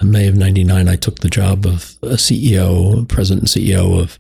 In 0.02 0.12
May 0.12 0.28
of 0.28 0.36
99, 0.36 0.88
I 0.90 0.96
took 0.96 1.20
the 1.20 1.30
job 1.30 1.66
of 1.66 1.98
a 2.02 2.16
CEO, 2.16 3.08
president 3.08 3.56
and 3.56 3.66
CEO 3.66 4.00
of 4.00 4.20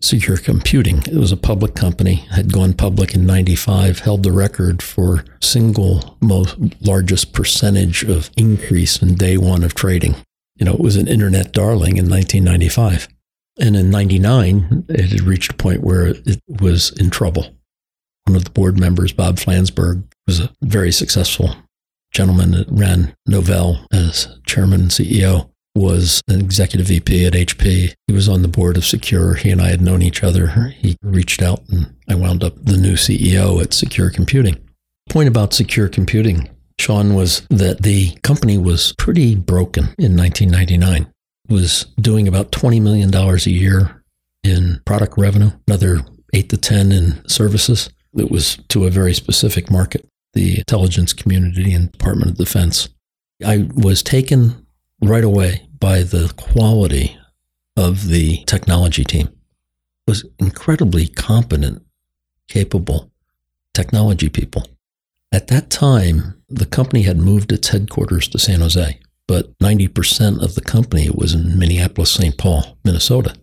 Secure 0.00 0.38
Computing. 0.38 0.98
It 1.00 1.18
was 1.18 1.32
a 1.32 1.36
public 1.36 1.74
company, 1.74 2.26
had 2.30 2.52
gone 2.52 2.72
public 2.72 3.14
in 3.14 3.26
95, 3.26 3.98
held 3.98 4.22
the 4.22 4.32
record 4.32 4.82
for 4.82 5.24
single 5.42 6.16
most 6.20 6.56
largest 6.80 7.34
percentage 7.34 8.02
of 8.02 8.30
increase 8.36 9.02
in 9.02 9.14
day 9.14 9.36
one 9.36 9.62
of 9.62 9.74
trading. 9.74 10.16
You 10.56 10.64
know, 10.66 10.72
it 10.72 10.80
was 10.80 10.96
an 10.96 11.08
internet 11.08 11.52
darling 11.52 11.98
in 11.98 12.08
1995. 12.08 13.08
And 13.58 13.76
in 13.76 13.90
99, 13.90 14.86
it 14.88 15.10
had 15.10 15.20
reached 15.22 15.52
a 15.52 15.56
point 15.56 15.82
where 15.82 16.06
it 16.06 16.40
was 16.48 16.92
in 16.98 17.10
trouble. 17.10 17.54
One 18.30 18.36
of 18.36 18.44
the 18.44 18.50
board 18.50 18.78
members, 18.78 19.12
Bob 19.12 19.38
Frankenberg, 19.38 20.04
was 20.28 20.38
a 20.38 20.52
very 20.62 20.92
successful 20.92 21.56
gentleman 22.12 22.52
that 22.52 22.68
ran 22.70 23.12
Novell 23.28 23.84
as 23.92 24.38
chairman 24.46 24.82
and 24.82 24.90
CEO, 24.92 25.50
was 25.74 26.22
an 26.28 26.40
executive 26.40 26.86
VP 26.86 27.26
at 27.26 27.32
HP. 27.32 27.92
He 28.06 28.12
was 28.12 28.28
on 28.28 28.42
the 28.42 28.48
board 28.48 28.76
of 28.76 28.86
Secure. 28.86 29.34
He 29.34 29.50
and 29.50 29.60
I 29.60 29.70
had 29.70 29.80
known 29.80 30.00
each 30.00 30.22
other. 30.22 30.46
He 30.78 30.96
reached 31.02 31.42
out 31.42 31.68
and 31.70 31.92
I 32.08 32.14
wound 32.14 32.44
up 32.44 32.54
the 32.64 32.76
new 32.76 32.92
CEO 32.92 33.60
at 33.60 33.74
Secure 33.74 34.10
Computing. 34.10 34.60
Point 35.08 35.28
about 35.28 35.52
Secure 35.52 35.88
Computing, 35.88 36.48
Shawn, 36.78 37.14
was 37.14 37.44
that 37.50 37.82
the 37.82 38.12
company 38.22 38.58
was 38.58 38.94
pretty 38.96 39.34
broken 39.34 39.86
in 39.98 40.16
1999. 40.16 41.02
It 41.48 41.52
was 41.52 41.86
doing 42.00 42.28
about 42.28 42.52
$20 42.52 42.80
million 42.80 43.12
a 43.12 43.36
year 43.50 44.04
in 44.44 44.80
product 44.86 45.14
revenue, 45.18 45.50
another 45.66 46.02
8 46.32 46.48
to 46.50 46.56
10 46.56 46.92
in 46.92 47.28
services. 47.28 47.90
It 48.16 48.30
was 48.30 48.56
to 48.68 48.86
a 48.86 48.90
very 48.90 49.14
specific 49.14 49.70
market, 49.70 50.06
the 50.32 50.58
intelligence 50.58 51.12
community 51.12 51.72
and 51.72 51.92
Department 51.92 52.32
of 52.32 52.38
Defense. 52.38 52.88
I 53.44 53.68
was 53.74 54.02
taken 54.02 54.66
right 55.02 55.24
away 55.24 55.68
by 55.78 56.02
the 56.02 56.32
quality 56.36 57.16
of 57.76 58.08
the 58.08 58.44
technology 58.44 59.04
team. 59.04 59.28
It 59.28 60.10
was 60.10 60.24
incredibly 60.38 61.06
competent, 61.08 61.82
capable 62.48 63.10
technology 63.72 64.28
people. 64.28 64.66
At 65.32 65.46
that 65.46 65.70
time, 65.70 66.42
the 66.48 66.66
company 66.66 67.02
had 67.02 67.18
moved 67.18 67.52
its 67.52 67.68
headquarters 67.68 68.26
to 68.28 68.38
San 68.38 68.60
Jose, 68.60 68.98
but 69.28 69.56
90% 69.58 70.42
of 70.42 70.56
the 70.56 70.60
company 70.60 71.08
was 71.08 71.34
in 71.34 71.56
Minneapolis, 71.56 72.10
St. 72.10 72.36
Paul, 72.36 72.76
Minnesota. 72.84 73.34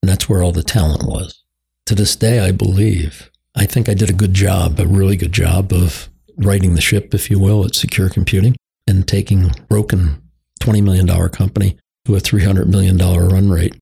And 0.00 0.08
that's 0.08 0.28
where 0.28 0.42
all 0.42 0.52
the 0.52 0.62
talent 0.62 1.02
was. 1.02 1.42
To 1.86 1.96
this 1.96 2.14
day, 2.14 2.38
I 2.38 2.52
believe, 2.52 3.31
I 3.54 3.66
think 3.66 3.88
I 3.88 3.94
did 3.94 4.10
a 4.10 4.14
good 4.14 4.34
job, 4.34 4.80
a 4.80 4.86
really 4.86 5.16
good 5.16 5.32
job 5.32 5.72
of 5.72 6.08
righting 6.36 6.74
the 6.74 6.80
ship, 6.80 7.14
if 7.14 7.30
you 7.30 7.38
will, 7.38 7.64
at 7.64 7.74
Secure 7.74 8.08
Computing 8.08 8.56
and 8.86 9.06
taking 9.06 9.50
broken 9.68 10.22
$20 10.60 10.82
million 10.82 11.06
company 11.28 11.76
to 12.04 12.16
a 12.16 12.20
$300 12.20 12.66
million 12.66 12.96
run 12.98 13.50
rate 13.50 13.76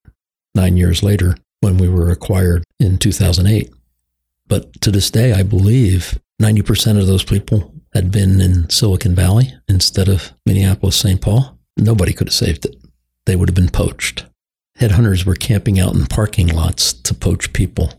nine 0.55 0.77
years 0.77 1.03
later 1.03 1.37
when 1.61 1.79
we 1.79 1.89
were 1.89 2.11
acquired 2.11 2.65
in 2.79 2.99
2008. 2.99 3.73
But 4.47 4.81
to 4.81 4.91
this 4.91 5.11
day, 5.11 5.33
I 5.33 5.43
believe 5.43 6.19
90% 6.43 6.99
of 6.99 7.07
those 7.07 7.25
people 7.25 7.73
had 7.95 8.11
been 8.11 8.41
in 8.41 8.69
Silicon 8.71 9.15
Valley 9.15 9.55
instead 9.69 10.09
of 10.09 10.33
Minneapolis, 10.47 10.97
St. 10.97 11.21
Paul. 11.21 11.59
Nobody 11.77 12.13
could 12.13 12.29
have 12.29 12.35
saved 12.35 12.65
it. 12.65 12.77
They 13.27 13.37
would 13.37 13.49
have 13.49 13.55
been 13.55 13.71
poached. 13.71 14.27
Headhunters 14.79 15.25
were 15.25 15.35
camping 15.35 15.79
out 15.79 15.95
in 15.95 16.07
parking 16.07 16.49
lots 16.49 16.93
to 16.93 17.15
poach 17.15 17.53
people 17.53 17.93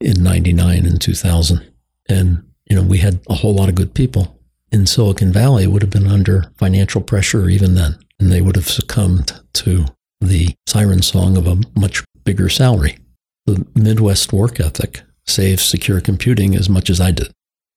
in 0.00 0.22
99 0.22 0.86
and 0.86 1.00
2000. 1.00 1.72
And, 2.08 2.42
you 2.66 2.76
know, 2.76 2.82
we 2.82 2.98
had 2.98 3.20
a 3.28 3.34
whole 3.34 3.54
lot 3.54 3.68
of 3.68 3.74
good 3.74 3.94
people 3.94 4.40
in 4.72 4.86
Silicon 4.86 5.32
Valley 5.32 5.66
would 5.66 5.82
have 5.82 5.90
been 5.90 6.06
under 6.06 6.52
financial 6.56 7.00
pressure 7.00 7.48
even 7.48 7.74
then, 7.74 7.98
and 8.18 8.30
they 8.30 8.40
would 8.40 8.56
have 8.56 8.68
succumbed 8.68 9.40
to 9.54 9.86
the 10.20 10.54
siren 10.66 11.02
song 11.02 11.36
of 11.36 11.46
a 11.46 11.60
much 11.74 12.04
bigger 12.24 12.48
salary. 12.48 12.98
The 13.46 13.66
Midwest 13.74 14.32
work 14.32 14.60
ethic 14.60 15.02
saves 15.26 15.62
secure 15.62 16.00
computing 16.00 16.54
as 16.54 16.68
much 16.68 16.90
as 16.90 17.00
I 17.00 17.10
did. 17.10 17.32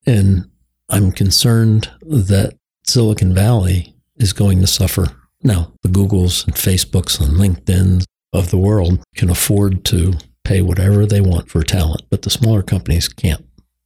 And 0.06 0.50
I'm 0.90 1.12
concerned 1.12 1.90
that 2.02 2.56
Silicon 2.86 3.34
Valley 3.34 3.96
is 4.18 4.34
going 4.34 4.60
to 4.62 4.68
suffer. 4.68 5.08
Now, 5.42 5.72
the 5.82 5.90
Googles 5.90 6.46
and 6.46 6.56
Facebooks 6.56 7.20
and 7.20 7.38
LinkedIn's 7.38 8.06
of 8.34 8.50
the 8.50 8.58
world 8.58 9.02
can 9.16 9.30
afford 9.30 9.86
to 9.86 10.14
pay 10.44 10.62
whatever 10.62 11.06
they 11.06 11.22
want 11.22 11.50
for 11.50 11.64
talent, 11.64 12.04
but 12.10 12.22
the 12.22 12.30
smaller 12.30 12.62
companies 12.62 13.08
can't. 13.08 13.46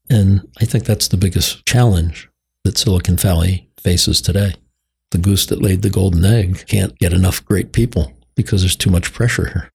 And 0.10 0.48
I 0.60 0.65
think 0.65 0.86
that's 0.86 1.08
the 1.08 1.17
biggest 1.17 1.65
challenge 1.65 2.30
that 2.63 2.78
Silicon 2.78 3.17
Valley 3.17 3.70
faces 3.80 4.22
today. 4.22 4.56
The 5.12 5.17
goose 5.17 5.46
that 5.46 5.62
laid 5.62 5.82
the 5.82 5.89
golden 5.89 6.26
egg 6.26 6.65
can't 6.67 6.98
get 7.00 7.13
enough 7.13 7.46
great 7.46 7.72
people 7.72 8.13
because 8.36 8.62
there's 8.62 8.76
too 8.76 8.89
much 8.89 9.13
pressure 9.13 9.48
here. 9.48 9.72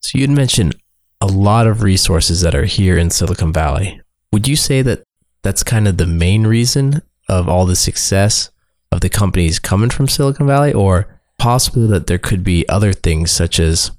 So 0.00 0.18
you'd 0.18 0.30
mentioned 0.30 0.74
a 1.20 1.26
lot 1.26 1.66
of 1.66 1.82
resources 1.82 2.40
that 2.40 2.54
are 2.54 2.64
here 2.64 2.96
in 2.96 3.10
Silicon 3.10 3.52
Valley. 3.52 4.00
Would 4.32 4.48
you 4.48 4.56
say 4.56 4.82
that 4.82 5.02
that's 5.42 5.62
kind 5.62 5.86
of 5.86 5.96
the 5.96 6.06
main 6.06 6.46
reason 6.46 7.02
of 7.28 7.48
all 7.48 7.66
the 7.66 7.76
success 7.76 8.50
of 8.90 9.00
the 9.00 9.08
companies 9.08 9.58
coming 9.58 9.90
from 9.90 10.08
Silicon 10.08 10.46
Valley, 10.46 10.72
or 10.72 11.20
possibly 11.38 11.86
that 11.88 12.06
there 12.06 12.18
could 12.18 12.42
be 12.42 12.68
other 12.68 12.92
things 12.92 13.30
such 13.30 13.60
as 13.60 13.92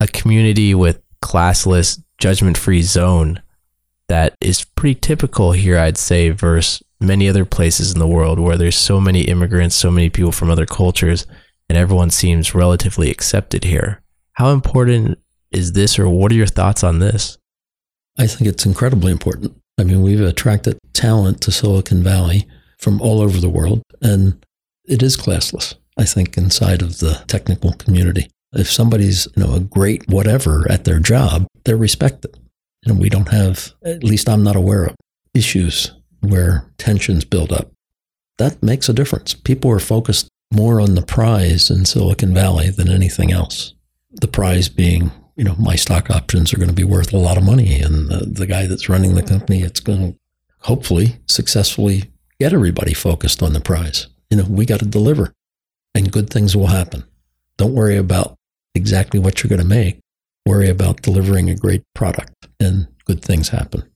a 0.00 0.08
community 0.08 0.74
with 0.74 1.00
classless, 1.22 2.02
judgment 2.18 2.58
free 2.58 2.82
zone 2.82 3.40
that 4.08 4.34
is 4.40 4.64
pretty 4.64 5.00
typical 5.00 5.52
here, 5.52 5.78
I'd 5.78 5.96
say, 5.96 6.28
versus 6.30 6.82
many 7.00 7.28
other 7.28 7.44
places 7.44 7.92
in 7.92 7.98
the 7.98 8.06
world 8.06 8.38
where 8.38 8.56
there's 8.56 8.76
so 8.76 9.00
many 9.00 9.22
immigrants, 9.22 9.74
so 9.74 9.90
many 9.90 10.10
people 10.10 10.32
from 10.32 10.50
other 10.50 10.66
cultures, 10.66 11.26
and 11.68 11.78
everyone 11.78 12.10
seems 12.10 12.54
relatively 12.54 13.10
accepted 13.10 13.64
here. 13.64 14.02
How 14.34 14.50
important 14.50 15.18
is 15.50 15.72
this, 15.72 15.98
or 15.98 16.08
what 16.08 16.30
are 16.32 16.36
your 16.36 16.46
thoughts 16.46 16.84
on 16.84 16.98
this? 16.98 17.38
I 18.18 18.26
think 18.26 18.48
it's 18.48 18.66
incredibly 18.66 19.12
important. 19.12 19.56
I 19.78 19.84
mean, 19.84 20.02
we've 20.02 20.20
attracted 20.20 20.78
talent 20.92 21.40
to 21.42 21.50
Silicon 21.50 22.02
Valley 22.02 22.46
from 22.78 23.00
all 23.00 23.20
over 23.20 23.38
the 23.38 23.48
world, 23.48 23.82
and 24.02 24.44
it 24.84 25.02
is 25.02 25.16
classless, 25.16 25.74
I 25.96 26.04
think, 26.04 26.36
inside 26.36 26.82
of 26.82 26.98
the 26.98 27.24
technical 27.26 27.72
community. 27.72 28.28
If 28.54 28.70
somebody's, 28.70 29.26
you 29.36 29.44
know, 29.44 29.54
a 29.54 29.60
great 29.60 30.08
whatever 30.08 30.70
at 30.70 30.84
their 30.84 31.00
job, 31.00 31.46
they're 31.64 31.76
respected. 31.76 32.38
And 32.84 32.98
we 32.98 33.08
don't 33.08 33.28
have, 33.28 33.72
at 33.84 34.04
least 34.04 34.28
I'm 34.28 34.42
not 34.42 34.56
aware 34.56 34.84
of, 34.84 34.96
issues 35.34 35.92
where 36.20 36.70
tensions 36.78 37.24
build 37.24 37.52
up. 37.52 37.70
That 38.38 38.62
makes 38.62 38.88
a 38.88 38.92
difference. 38.92 39.34
People 39.34 39.70
are 39.70 39.78
focused 39.78 40.28
more 40.52 40.80
on 40.80 40.94
the 40.94 41.02
prize 41.02 41.70
in 41.70 41.84
Silicon 41.84 42.34
Valley 42.34 42.70
than 42.70 42.90
anything 42.90 43.32
else. 43.32 43.74
The 44.10 44.28
prize 44.28 44.68
being, 44.68 45.10
you 45.36 45.44
know, 45.44 45.54
my 45.58 45.76
stock 45.76 46.10
options 46.10 46.52
are 46.52 46.58
going 46.58 46.68
to 46.68 46.74
be 46.74 46.84
worth 46.84 47.12
a 47.12 47.18
lot 47.18 47.38
of 47.38 47.44
money. 47.44 47.80
And 47.80 48.08
the, 48.08 48.26
the 48.26 48.46
guy 48.46 48.66
that's 48.66 48.88
running 48.88 49.14
the 49.14 49.22
company, 49.22 49.62
it's 49.62 49.80
going 49.80 50.12
to 50.12 50.18
hopefully 50.60 51.18
successfully 51.26 52.10
get 52.38 52.52
everybody 52.52 52.92
focused 52.92 53.42
on 53.42 53.52
the 53.52 53.60
prize. 53.60 54.08
You 54.30 54.36
know, 54.38 54.44
we 54.48 54.66
got 54.66 54.80
to 54.80 54.86
deliver 54.86 55.32
and 55.94 56.12
good 56.12 56.30
things 56.30 56.56
will 56.56 56.68
happen. 56.68 57.04
Don't 57.56 57.74
worry 57.74 57.96
about 57.96 58.38
exactly 58.74 59.20
what 59.20 59.42
you're 59.42 59.48
going 59.48 59.60
to 59.60 59.66
make. 59.66 59.98
Worry 60.46 60.68
about 60.68 61.02
delivering 61.02 61.48
a 61.48 61.54
great 61.54 61.82
product 61.94 62.48
and 62.58 62.88
good 63.04 63.22
things 63.22 63.50
happen. 63.50 63.88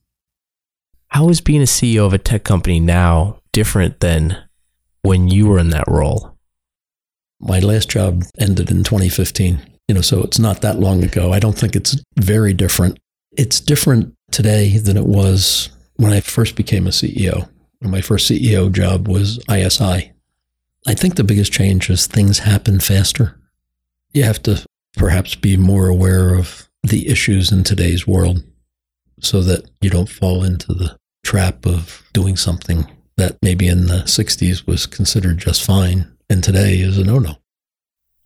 How 1.09 1.29
is 1.29 1.41
being 1.41 1.61
a 1.61 1.65
CEO 1.65 2.05
of 2.05 2.13
a 2.13 2.17
tech 2.17 2.43
company 2.43 2.79
now 2.79 3.39
different 3.51 3.99
than 3.99 4.37
when 5.01 5.27
you 5.27 5.47
were 5.47 5.59
in 5.59 5.69
that 5.69 5.87
role? 5.87 6.37
My 7.39 7.59
last 7.59 7.89
job 7.89 8.23
ended 8.37 8.71
in 8.71 8.83
2015, 8.83 9.59
you 9.87 9.95
know, 9.95 10.01
so 10.01 10.23
it's 10.23 10.39
not 10.39 10.61
that 10.61 10.79
long 10.79 11.03
ago. 11.03 11.31
I 11.31 11.39
don't 11.39 11.57
think 11.57 11.75
it's 11.75 12.01
very 12.17 12.53
different. 12.53 12.99
It's 13.31 13.59
different 13.59 14.13
today 14.31 14.77
than 14.77 14.97
it 14.97 15.05
was 15.05 15.69
when 15.95 16.11
I 16.11 16.21
first 16.21 16.55
became 16.55 16.87
a 16.87 16.91
CEO. 16.91 17.49
My 17.81 18.01
first 18.01 18.29
CEO 18.29 18.71
job 18.71 19.07
was 19.07 19.39
ISI. 19.49 20.11
I 20.87 20.93
think 20.93 21.15
the 21.15 21.23
biggest 21.23 21.51
change 21.51 21.89
is 21.89 22.07
things 22.07 22.39
happen 22.39 22.79
faster. 22.79 23.39
You 24.13 24.23
have 24.23 24.41
to 24.43 24.65
perhaps 24.97 25.35
be 25.35 25.55
more 25.55 25.87
aware 25.87 26.33
of 26.33 26.67
the 26.83 27.07
issues 27.07 27.51
in 27.51 27.63
today's 27.63 28.07
world 28.07 28.43
so 29.19 29.41
that 29.41 29.69
you 29.81 29.89
don't 29.89 30.09
fall 30.09 30.43
into 30.43 30.73
the 30.73 30.97
trap 31.23 31.65
of 31.65 32.03
doing 32.13 32.35
something 32.35 32.85
that 33.17 33.37
maybe 33.41 33.67
in 33.67 33.87
the 33.87 34.03
60s 34.05 34.67
was 34.67 34.85
considered 34.85 35.37
just 35.37 35.65
fine 35.65 36.11
and 36.29 36.43
today 36.43 36.79
is 36.79 36.97
a 36.97 37.03
no 37.03 37.19
no. 37.19 37.37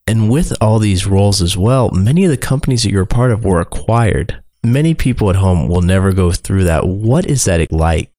And 0.08 0.30
with 0.30 0.54
all 0.60 0.80
these 0.80 1.06
roles 1.06 1.42
as 1.42 1.56
well, 1.56 1.92
many 1.92 2.26
of 2.26 2.32
the 2.32 2.38
companies 2.38 2.84
that 2.84 2.92
you're 2.92 3.04
a 3.04 3.08
part 3.08 3.32
of 3.32 3.46
were 3.46 3.62
acquired. 3.62 4.44
Many 4.64 4.94
people 4.94 5.30
at 5.30 5.36
home 5.36 5.68
will 5.68 5.82
never 5.82 6.12
go 6.12 6.32
through 6.32 6.66
that. 6.66 6.88
What 6.88 7.26
is 7.26 7.46
that 7.46 7.72
like? 7.72 8.12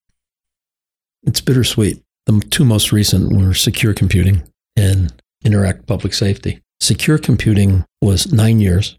It's 1.25 1.41
bittersweet. 1.41 2.03
The 2.27 2.41
two 2.51 2.65
most 2.65 2.93
recent 2.93 3.33
were 3.33 3.55
Secure 3.55 3.95
Computing 3.95 4.43
and 4.77 5.13
Interact 5.45 5.87
Public 5.87 6.15
Safety. 6.15 6.61
Secure 6.83 7.17
Computing 7.17 7.85
was 8.01 8.33
nine 8.33 8.59
years 8.59 8.99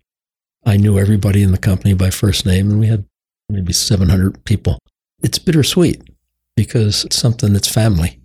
I 0.65 0.77
knew 0.77 0.97
everybody 0.97 1.43
in 1.43 1.51
the 1.51 1.57
company 1.57 1.93
by 1.93 2.11
first 2.11 2.45
name, 2.45 2.69
and 2.69 2.79
we 2.79 2.87
had 2.87 3.03
maybe 3.49 3.73
700 3.73 4.45
people. 4.45 4.79
It's 5.21 5.37
bittersweet 5.37 6.01
because 6.55 7.03
it's 7.03 7.17
something 7.17 7.51
that's 7.51 7.67
family. 7.67 8.21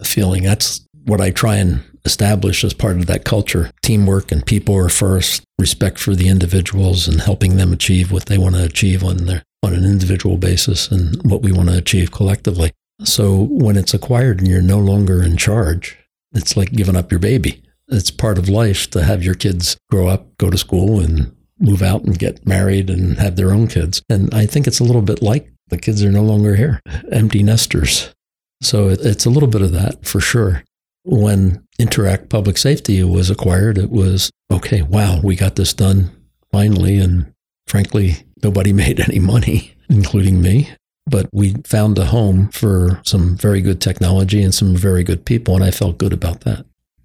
A 0.00 0.06
feeling 0.06 0.44
that's 0.44 0.86
what 1.04 1.20
I 1.20 1.30
try 1.30 1.56
and 1.56 1.84
establish 2.06 2.64
as 2.64 2.72
part 2.72 2.96
of 2.96 3.04
that 3.04 3.26
culture. 3.26 3.70
Teamwork 3.82 4.32
and 4.32 4.46
people 4.46 4.74
are 4.74 4.88
first, 4.88 5.44
respect 5.58 5.98
for 5.98 6.14
the 6.14 6.28
individuals 6.28 7.06
and 7.06 7.20
helping 7.20 7.58
them 7.58 7.74
achieve 7.74 8.10
what 8.10 8.24
they 8.24 8.38
want 8.38 8.54
to 8.54 8.64
achieve 8.64 9.04
on 9.04 9.26
their 9.26 9.42
on 9.62 9.74
an 9.74 9.84
individual 9.84 10.38
basis 10.38 10.90
and 10.90 11.20
what 11.30 11.42
we 11.42 11.52
want 11.52 11.68
to 11.68 11.76
achieve 11.76 12.10
collectively. 12.10 12.72
So 13.02 13.48
when 13.50 13.76
it's 13.76 13.92
acquired 13.92 14.38
and 14.38 14.48
you're 14.48 14.62
no 14.62 14.78
longer 14.78 15.22
in 15.22 15.36
charge, 15.36 15.98
it's 16.32 16.56
like 16.56 16.72
giving 16.72 16.96
up 16.96 17.10
your 17.10 17.20
baby. 17.20 17.63
It's 17.88 18.10
part 18.10 18.38
of 18.38 18.48
life 18.48 18.90
to 18.90 19.04
have 19.04 19.22
your 19.22 19.34
kids 19.34 19.76
grow 19.90 20.08
up, 20.08 20.36
go 20.38 20.50
to 20.50 20.58
school 20.58 21.00
and 21.00 21.34
move 21.58 21.82
out 21.82 22.04
and 22.04 22.18
get 22.18 22.46
married 22.46 22.90
and 22.90 23.18
have 23.18 23.36
their 23.36 23.52
own 23.52 23.68
kids. 23.68 24.02
And 24.08 24.32
I 24.34 24.46
think 24.46 24.66
it's 24.66 24.80
a 24.80 24.84
little 24.84 25.02
bit 25.02 25.22
like 25.22 25.50
the 25.68 25.78
kids 25.78 26.02
are 26.04 26.10
no 26.10 26.22
longer 26.22 26.56
here, 26.56 26.80
empty 27.10 27.42
nesters. 27.42 28.14
So 28.62 28.88
it's 28.88 29.26
a 29.26 29.30
little 29.30 29.48
bit 29.48 29.62
of 29.62 29.72
that 29.72 30.06
for 30.06 30.20
sure. 30.20 30.62
When 31.04 31.66
Interact 31.78 32.30
Public 32.30 32.56
Safety 32.56 33.02
was 33.04 33.30
acquired, 33.30 33.76
it 33.76 33.90
was 33.90 34.30
okay, 34.50 34.82
wow, 34.82 35.20
we 35.22 35.36
got 35.36 35.56
this 35.56 35.74
done 35.74 36.10
finally. 36.50 36.98
And 36.98 37.32
frankly, 37.66 38.24
nobody 38.42 38.72
made 38.84 39.00
any 39.00 39.18
money, 39.18 39.74
including 39.88 40.40
me. 40.40 40.70
But 41.06 41.28
we 41.32 41.54
found 41.66 41.98
a 41.98 42.06
home 42.06 42.48
for 42.48 43.02
some 43.04 43.36
very 43.36 43.60
good 43.60 43.80
technology 43.80 44.42
and 44.42 44.54
some 44.54 44.74
very 44.74 45.04
good 45.04 45.26
people. 45.26 45.54
And 45.54 45.62
I 45.62 45.70
felt 45.70 45.98
good 45.98 46.14
about 46.14 46.40
that. 46.42 46.64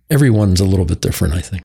Everyone's 0.09 0.59
a 0.59 0.65
little 0.65 0.85
bit 0.85 1.01
different, 1.01 1.33
I 1.33 1.41
think. 1.41 1.63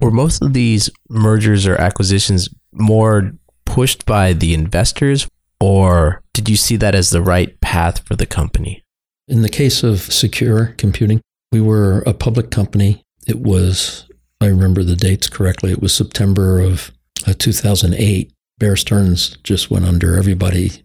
Were 0.00 0.10
most 0.10 0.42
of 0.42 0.52
these 0.52 0.90
mergers 1.08 1.66
or 1.66 1.76
acquisitions 1.76 2.48
more 2.72 3.32
pushed 3.64 4.04
by 4.04 4.32
the 4.32 4.52
investors, 4.52 5.26
or 5.60 6.22
did 6.34 6.48
you 6.48 6.56
see 6.56 6.76
that 6.76 6.94
as 6.94 7.10
the 7.10 7.22
right 7.22 7.58
path 7.60 8.06
for 8.06 8.14
the 8.14 8.26
company? 8.26 8.82
In 9.28 9.42
the 9.42 9.48
case 9.48 9.82
of 9.82 10.00
secure 10.00 10.74
computing, 10.76 11.20
we 11.50 11.60
were 11.60 12.00
a 12.00 12.12
public 12.12 12.50
company. 12.50 13.02
It 13.26 13.40
was, 13.40 14.08
I 14.40 14.46
remember 14.46 14.84
the 14.84 14.96
dates 14.96 15.28
correctly, 15.28 15.72
it 15.72 15.80
was 15.80 15.94
September 15.94 16.60
of 16.60 16.92
uh, 17.26 17.34
2008. 17.38 18.32
Bear 18.58 18.76
Stearns 18.76 19.36
just 19.42 19.70
went 19.70 19.84
under. 19.84 20.16
Everybody 20.16 20.82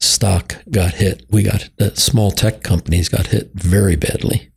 stock 0.00 0.56
got 0.70 0.94
hit. 0.94 1.24
We 1.30 1.42
got 1.42 1.68
uh, 1.80 1.94
small 1.94 2.30
tech 2.30 2.62
companies 2.62 3.08
got 3.08 3.28
hit 3.28 3.50
very 3.54 3.96
badly. 3.96 4.50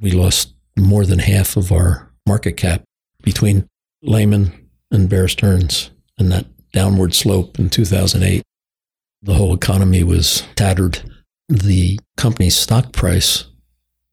We 0.00 0.10
lost 0.10 0.54
more 0.76 1.04
than 1.04 1.18
half 1.18 1.56
of 1.56 1.72
our 1.72 2.10
market 2.26 2.56
cap 2.56 2.82
between 3.22 3.68
Lehman 4.02 4.68
and 4.90 5.08
Bear 5.08 5.28
Stearns 5.28 5.90
and 6.18 6.30
that 6.32 6.46
downward 6.72 7.14
slope 7.14 7.58
in 7.58 7.70
2008. 7.70 8.42
The 9.22 9.34
whole 9.34 9.54
economy 9.54 10.02
was 10.02 10.42
tattered. 10.56 11.02
The 11.48 12.00
company's 12.16 12.56
stock 12.56 12.92
price 12.92 13.44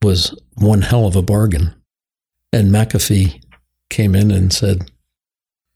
was 0.03 0.37
one 0.55 0.83
hell 0.83 1.07
of 1.07 1.15
a 1.15 1.21
bargain. 1.21 1.73
And 2.53 2.71
McAfee 2.71 3.41
came 3.89 4.15
in 4.15 4.31
and 4.31 4.53
said, 4.53 4.91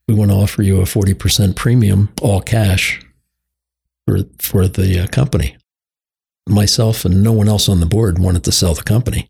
We 0.07 0.13
want 0.13 0.31
to 0.31 0.37
offer 0.37 0.61
you 0.61 0.79
a 0.81 0.85
40% 0.85 1.55
premium, 1.55 2.09
all 2.21 2.41
cash, 2.41 3.01
for, 4.05 4.19
for 4.39 4.67
the 4.67 5.03
uh, 5.03 5.07
company. 5.07 5.57
Myself 6.47 7.05
and 7.05 7.23
no 7.23 7.31
one 7.31 7.47
else 7.47 7.69
on 7.69 7.79
the 7.79 7.85
board 7.85 8.19
wanted 8.19 8.43
to 8.43 8.51
sell 8.51 8.73
the 8.73 8.83
company. 8.83 9.29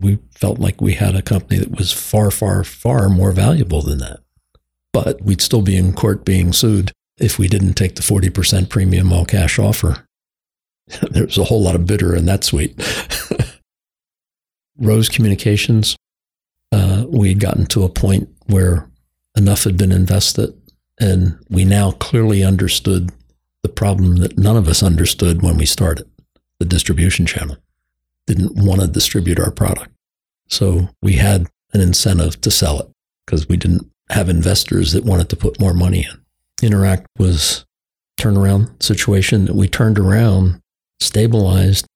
We 0.00 0.18
felt 0.32 0.58
like 0.58 0.80
we 0.80 0.94
had 0.94 1.14
a 1.14 1.22
company 1.22 1.60
that 1.60 1.76
was 1.76 1.92
far, 1.92 2.30
far, 2.30 2.64
far 2.64 3.08
more 3.08 3.32
valuable 3.32 3.82
than 3.82 3.98
that. 3.98 4.20
But 4.92 5.22
we'd 5.22 5.40
still 5.40 5.62
be 5.62 5.76
in 5.76 5.92
court 5.92 6.24
being 6.24 6.52
sued 6.52 6.92
if 7.18 7.38
we 7.38 7.48
didn't 7.48 7.74
take 7.74 7.94
the 7.94 8.02
40% 8.02 8.68
premium 8.68 9.12
all 9.12 9.24
cash 9.24 9.58
offer. 9.58 10.06
there 11.10 11.24
was 11.24 11.38
a 11.38 11.44
whole 11.44 11.62
lot 11.62 11.74
of 11.74 11.86
bitter 11.86 12.14
in 12.14 12.26
that 12.26 12.44
sweet. 12.44 12.74
Rose 14.78 15.08
Communications, 15.08 15.96
uh, 16.72 17.04
we 17.08 17.28
had 17.28 17.40
gotten 17.40 17.66
to 17.66 17.84
a 17.84 17.88
point 17.88 18.28
where 18.46 18.90
enough 19.36 19.64
had 19.64 19.76
been 19.76 19.92
invested, 19.92 20.52
and 21.00 21.38
we 21.48 21.64
now 21.64 21.92
clearly 21.92 22.42
understood 22.42 23.12
the 23.62 23.68
problem 23.68 24.16
that 24.16 24.36
none 24.38 24.56
of 24.56 24.68
us 24.68 24.82
understood 24.82 25.42
when 25.42 25.56
we 25.56 25.66
started 25.66 26.08
the 26.58 26.64
distribution 26.64 27.26
channel. 27.26 27.56
Didn't 28.26 28.56
want 28.56 28.80
to 28.80 28.86
distribute 28.86 29.38
our 29.38 29.50
product. 29.50 29.90
So 30.48 30.88
we 31.02 31.14
had 31.14 31.46
an 31.72 31.80
incentive 31.80 32.40
to 32.42 32.50
sell 32.50 32.80
it 32.80 32.88
because 33.26 33.48
we 33.48 33.56
didn't 33.56 33.90
have 34.10 34.28
investors 34.28 34.92
that 34.92 35.04
wanted 35.04 35.28
to 35.30 35.36
put 35.36 35.60
more 35.60 35.74
money 35.74 36.06
in. 36.10 36.66
Interact 36.66 37.06
was 37.18 37.64
turnaround 38.18 38.82
situation 38.82 39.46
that 39.46 39.54
we 39.54 39.68
turned 39.68 39.98
around, 39.98 40.60
stabilized, 41.00 41.86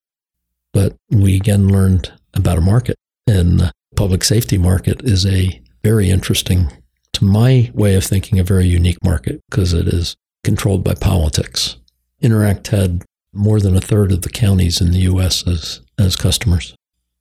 but 0.72 0.96
we 1.10 1.36
again 1.36 1.68
learned 1.68 2.12
about 2.34 2.58
a 2.58 2.62
market. 2.62 2.96
And 3.26 3.60
the 3.60 3.72
public 3.96 4.24
safety 4.24 4.58
market 4.58 5.02
is 5.02 5.26
a 5.26 5.60
very 5.82 6.10
interesting, 6.10 6.70
to 7.12 7.24
my 7.24 7.70
way 7.74 7.94
of 7.94 8.04
thinking, 8.04 8.38
a 8.38 8.44
very 8.44 8.66
unique 8.66 9.02
market 9.02 9.40
because 9.50 9.72
it 9.72 9.88
is 9.88 10.16
controlled 10.44 10.84
by 10.84 10.94
politics. 10.94 11.76
Interact 12.20 12.68
had 12.68 13.04
more 13.32 13.60
than 13.60 13.76
a 13.76 13.80
third 13.80 14.12
of 14.12 14.22
the 14.22 14.30
counties 14.30 14.80
in 14.80 14.90
the 14.90 15.00
U.S. 15.00 15.46
as, 15.46 15.80
as 15.98 16.16
customers. 16.16 16.74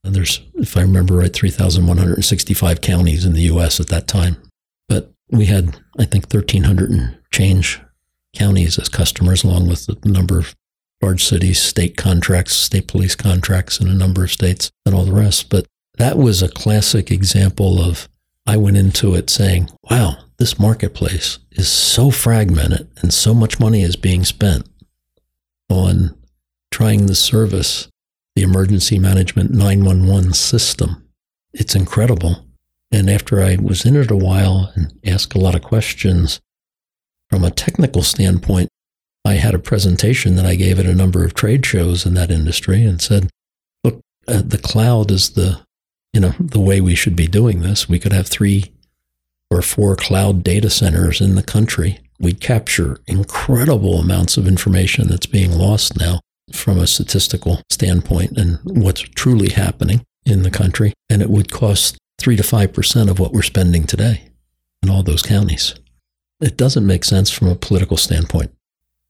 And 0.04 0.16
there's, 0.16 0.42
if 0.56 0.78
I 0.78 0.82
remember 0.82 1.16
right, 1.16 1.34
3,165 1.34 2.82
counties 2.82 3.26
in 3.26 3.34
the 3.34 3.42
U.S. 3.42 3.80
at 3.80 3.88
that 3.88 4.08
time. 4.08 4.38
But 4.88 5.12
we 5.30 5.46
had, 5.46 5.80
I 6.00 6.06
think, 6.06 6.32
1,300 6.32 6.90
and 6.90 7.18
change 7.32 7.82
counties 8.34 8.80
as 8.80 8.90
customers, 8.90 9.44
along 9.44 9.68
with 9.68 9.86
the 9.86 9.98
number 10.10 10.40
of 10.40 10.56
large 11.02 11.24
cities, 11.24 11.60
state 11.62 11.98
contracts, 11.98 12.54
state 12.54 12.88
police 12.88 13.16
contracts 13.16 13.80
in 13.80 13.88
a 13.88 13.94
number 13.94 14.24
of 14.24 14.32
states, 14.32 14.72
and 14.86 14.96
all 14.96 15.04
the 15.04 15.12
rest. 15.12 15.50
But 15.50 15.66
that 15.98 16.18
was 16.18 16.42
a 16.42 16.50
classic 16.50 17.12
example 17.12 17.82
of 17.82 18.08
I 18.46 18.56
went 18.58 18.78
into 18.78 19.13
it 19.13 19.30
saying, 19.30 19.70
wow, 19.90 20.18
this 20.38 20.58
marketplace 20.58 21.40
is 21.52 21.68
so 21.68 22.12
fragmented 22.12 22.90
and 23.02 23.13
so 23.13 23.34
much 23.34 23.60
money 23.60 23.82
is 23.82 23.96
being 23.96 24.24
spent 24.24 24.68
on 25.70 26.16
trying 26.72 27.08
to 27.08 27.16
service 27.16 27.90
the 28.38 28.43
emergency 28.43 29.00
management 29.00 29.50
911 29.50 30.32
system. 30.32 31.04
It's 31.54 31.73
incredible. 31.73 32.45
And 32.91 33.10
after 33.10 33.41
I 33.41 33.56
was 33.56 33.84
in 33.84 33.95
it 33.95 34.12
a 34.12 34.15
while 34.15 34.71
and 34.76 34.93
asked 35.04 35.34
a 35.34 35.39
lot 35.39 35.56
of 35.56 35.63
questions 35.63 36.39
from 37.32 37.43
a 37.43 37.50
technical 37.50 38.04
standpoint, 38.04 38.69
I 39.26 39.34
had 39.34 39.56
a 39.56 39.60
presentation 39.60 40.36
that 40.36 40.45
I 40.45 40.54
gave 40.54 40.78
at 40.78 40.86
a 40.86 40.93
number 40.93 41.26
of 41.26 41.34
trade 41.34 41.65
shows 41.65 42.06
in 42.06 42.13
that 42.13 42.30
industry 42.30 42.86
and 42.86 43.02
said, 43.02 43.32
look, 43.84 44.02
uh, 44.28 44.43
the 44.45 44.60
cloud 44.60 45.10
is 45.10 45.32
the, 45.32 45.60
you 46.13 46.21
know, 46.21 46.36
the 46.39 46.60
way 46.60 46.80
we 46.80 46.93
should 46.93 47.15
be 47.15 47.26
doing 47.26 47.62
this. 47.62 47.89
We 47.89 47.97
could 47.97 48.13
have 48.13 48.28
three 48.28 48.71
or 49.50 49.63
four 49.63 49.95
cloud 49.95 50.43
data 50.43 50.69
centers 50.69 51.21
in 51.21 51.34
the 51.34 51.41
country, 51.41 52.02
we'd 52.19 52.39
capture 52.39 53.00
incredible 53.08 54.00
amounts 54.00 54.38
of 54.38 54.47
information 54.47 55.08
that's 55.08 55.26
being 55.26 55.54
lost 55.54 55.97
now 55.97 56.19
from 56.54 56.80
a 56.80 56.88
statistical 56.88 57.62
standpoint 57.70 58.38
and 58.38 58.60
what's 58.64 59.02
truly 59.02 59.50
happening 59.50 60.06
in 60.26 60.44
the 60.44 60.52
country. 60.52 60.94
And 61.10 61.22
it 61.22 61.30
would 61.30 61.52
cost 61.52 61.98
three 62.18 62.36
to 62.36 62.44
5% 62.44 63.10
of 63.10 63.20
what 63.20 63.34
we're 63.34 63.42
spending 63.42 63.86
today 63.86 64.30
in 64.82 64.90
all 64.90 65.04
those 65.04 65.22
counties. 65.22 65.76
It 66.42 66.58
doesn't 66.58 66.86
make 66.86 67.04
sense 67.04 67.32
from 67.32 67.48
a 67.48 67.56
political 67.56 67.98
standpoint 67.98 68.52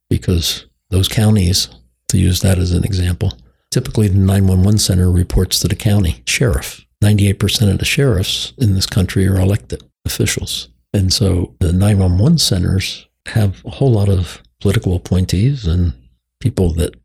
because 0.10 0.66
those 0.90 1.08
counties, 1.08 1.70
to 2.10 2.18
use 2.18 2.42
that 2.42 2.58
as 2.58 2.72
an 2.72 2.84
example, 2.84 3.38
typically 3.72 4.08
the 4.08 4.18
911 4.18 4.78
center 4.80 5.12
reports 5.12 5.60
to 5.60 5.68
the 5.68 5.76
county 5.76 6.24
sheriff. 6.26 6.86
98% 7.04 7.72
of 7.72 7.80
the 7.80 7.86
sheriffs 7.86 8.54
in 8.58 8.74
this 8.74 8.86
country 8.86 9.28
are 9.28 9.40
elected 9.40 9.84
officials. 10.06 10.70
And 10.94 11.14
so 11.14 11.56
the 11.60 11.74
911 11.74 12.40
centers 12.40 13.08
have 13.28 13.64
a 13.66 13.72
whole 13.72 13.92
lot 13.92 14.10
of 14.10 14.42
political 14.62 14.96
appointees 14.96 15.68
and 15.68 15.94
people 16.40 16.74
that 16.76 16.96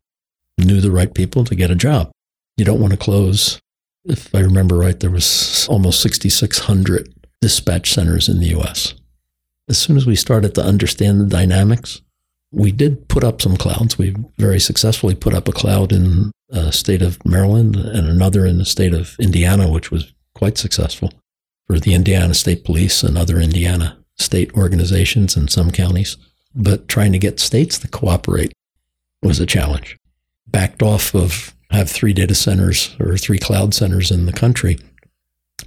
knew 0.63 0.81
the 0.81 0.91
right 0.91 1.13
people 1.13 1.43
to 1.45 1.55
get 1.55 1.71
a 1.71 1.75
job. 1.75 2.11
You 2.57 2.65
don't 2.65 2.79
want 2.79 2.91
to 2.91 2.97
close. 2.97 3.61
If 4.05 4.33
I 4.33 4.39
remember 4.39 4.77
right, 4.77 4.99
there 4.99 5.09
was 5.09 5.67
almost 5.69 6.01
6,600 6.01 7.13
dispatch 7.41 7.91
centers 7.91 8.29
in 8.29 8.39
the 8.39 8.55
US. 8.57 8.93
As 9.69 9.77
soon 9.77 9.97
as 9.97 10.05
we 10.05 10.15
started 10.15 10.55
to 10.55 10.63
understand 10.63 11.21
the 11.21 11.25
dynamics, 11.25 12.01
we 12.51 12.71
did 12.71 13.07
put 13.07 13.23
up 13.23 13.41
some 13.41 13.57
clouds. 13.57 13.97
We 13.97 14.15
very 14.37 14.59
successfully 14.59 15.15
put 15.15 15.33
up 15.33 15.47
a 15.47 15.53
cloud 15.53 15.91
in 15.91 16.31
the 16.49 16.71
state 16.71 17.01
of 17.01 17.23
Maryland 17.25 17.75
and 17.75 18.07
another 18.07 18.45
in 18.45 18.59
the 18.59 18.65
state 18.65 18.93
of 18.93 19.15
Indiana, 19.19 19.71
which 19.71 19.89
was 19.89 20.13
quite 20.35 20.57
successful 20.57 21.11
for 21.65 21.79
the 21.79 21.93
Indiana 21.93 22.33
State 22.33 22.63
Police 22.63 23.03
and 23.03 23.17
other 23.17 23.39
Indiana 23.39 23.97
state 24.17 24.53
organizations 24.53 25.35
in 25.35 25.47
some 25.47 25.71
counties. 25.71 26.17
But 26.53 26.87
trying 26.87 27.13
to 27.13 27.19
get 27.19 27.39
states 27.39 27.79
to 27.79 27.87
cooperate 27.87 28.53
was 29.23 29.39
a 29.39 29.45
challenge. 29.45 29.97
Backed 30.47 30.83
off 30.83 31.15
of 31.15 31.55
have 31.71 31.89
three 31.89 32.13
data 32.13 32.35
centers 32.35 32.95
or 32.99 33.17
three 33.17 33.39
cloud 33.39 33.73
centers 33.73 34.11
in 34.11 34.25
the 34.25 34.33
country 34.33 34.77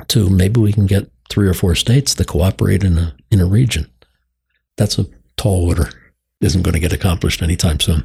to 0.08 0.30
maybe 0.30 0.60
we 0.60 0.72
can 0.72 0.86
get 0.86 1.10
three 1.28 1.48
or 1.48 1.54
four 1.54 1.74
states 1.74 2.14
to 2.14 2.24
cooperate 2.24 2.84
in 2.84 2.98
a 2.98 3.16
in 3.30 3.40
a 3.40 3.46
region. 3.46 3.90
that's 4.76 4.98
a 4.98 5.06
tall 5.36 5.66
order. 5.68 5.90
Isn't 6.40 6.62
going 6.62 6.74
to 6.74 6.80
get 6.80 6.92
accomplished 6.92 7.42
anytime 7.42 7.80
soon. 7.80 8.04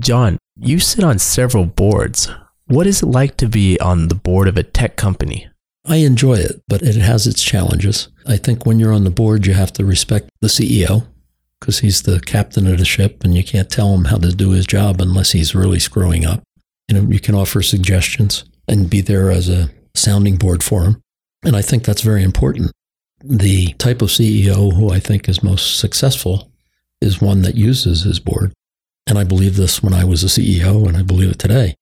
John, 0.00 0.38
you 0.56 0.80
sit 0.80 1.04
on 1.04 1.18
several 1.18 1.66
boards. 1.66 2.28
What 2.66 2.86
is 2.86 3.02
it 3.02 3.06
like 3.06 3.36
to 3.36 3.48
be 3.48 3.78
on 3.80 4.08
the 4.08 4.14
board 4.14 4.48
of 4.48 4.56
a 4.56 4.62
tech 4.64 4.96
company? 4.96 5.48
I 5.84 5.96
enjoy 5.96 6.34
it, 6.34 6.62
but 6.68 6.82
it 6.82 6.96
has 6.96 7.26
its 7.26 7.42
challenges. 7.42 8.08
I 8.26 8.36
think 8.36 8.66
when 8.66 8.78
you're 8.78 8.92
on 8.92 9.04
the 9.04 9.10
board, 9.10 9.46
you 9.46 9.54
have 9.54 9.72
to 9.74 9.84
respect 9.84 10.30
the 10.40 10.48
CEO 10.48 11.06
because 11.62 11.78
he's 11.78 12.02
the 12.02 12.18
captain 12.18 12.66
of 12.66 12.76
the 12.78 12.84
ship 12.84 13.22
and 13.22 13.36
you 13.36 13.44
can't 13.44 13.70
tell 13.70 13.94
him 13.94 14.06
how 14.06 14.16
to 14.16 14.34
do 14.34 14.50
his 14.50 14.66
job 14.66 15.00
unless 15.00 15.30
he's 15.30 15.54
really 15.54 15.78
screwing 15.78 16.26
up. 16.26 16.42
You 16.88 16.96
know, 16.96 17.08
you 17.08 17.20
can 17.20 17.36
offer 17.36 17.62
suggestions 17.62 18.44
and 18.66 18.90
be 18.90 19.00
there 19.00 19.30
as 19.30 19.48
a 19.48 19.70
sounding 19.94 20.38
board 20.38 20.64
for 20.64 20.82
him. 20.82 21.00
And 21.44 21.54
I 21.54 21.62
think 21.62 21.84
that's 21.84 22.02
very 22.02 22.24
important. 22.24 22.72
The 23.22 23.74
type 23.74 24.02
of 24.02 24.08
CEO 24.08 24.74
who 24.74 24.90
I 24.90 24.98
think 24.98 25.28
is 25.28 25.44
most 25.44 25.78
successful 25.78 26.50
is 27.00 27.22
one 27.22 27.42
that 27.42 27.54
uses 27.54 28.02
his 28.02 28.18
board. 28.18 28.52
And 29.06 29.16
I 29.16 29.22
believe 29.22 29.54
this 29.54 29.84
when 29.84 29.94
I 29.94 30.02
was 30.02 30.24
a 30.24 30.26
CEO 30.26 30.88
and 30.88 30.96
I 30.96 31.02
believe 31.02 31.30
it 31.30 31.38
today. 31.38 31.76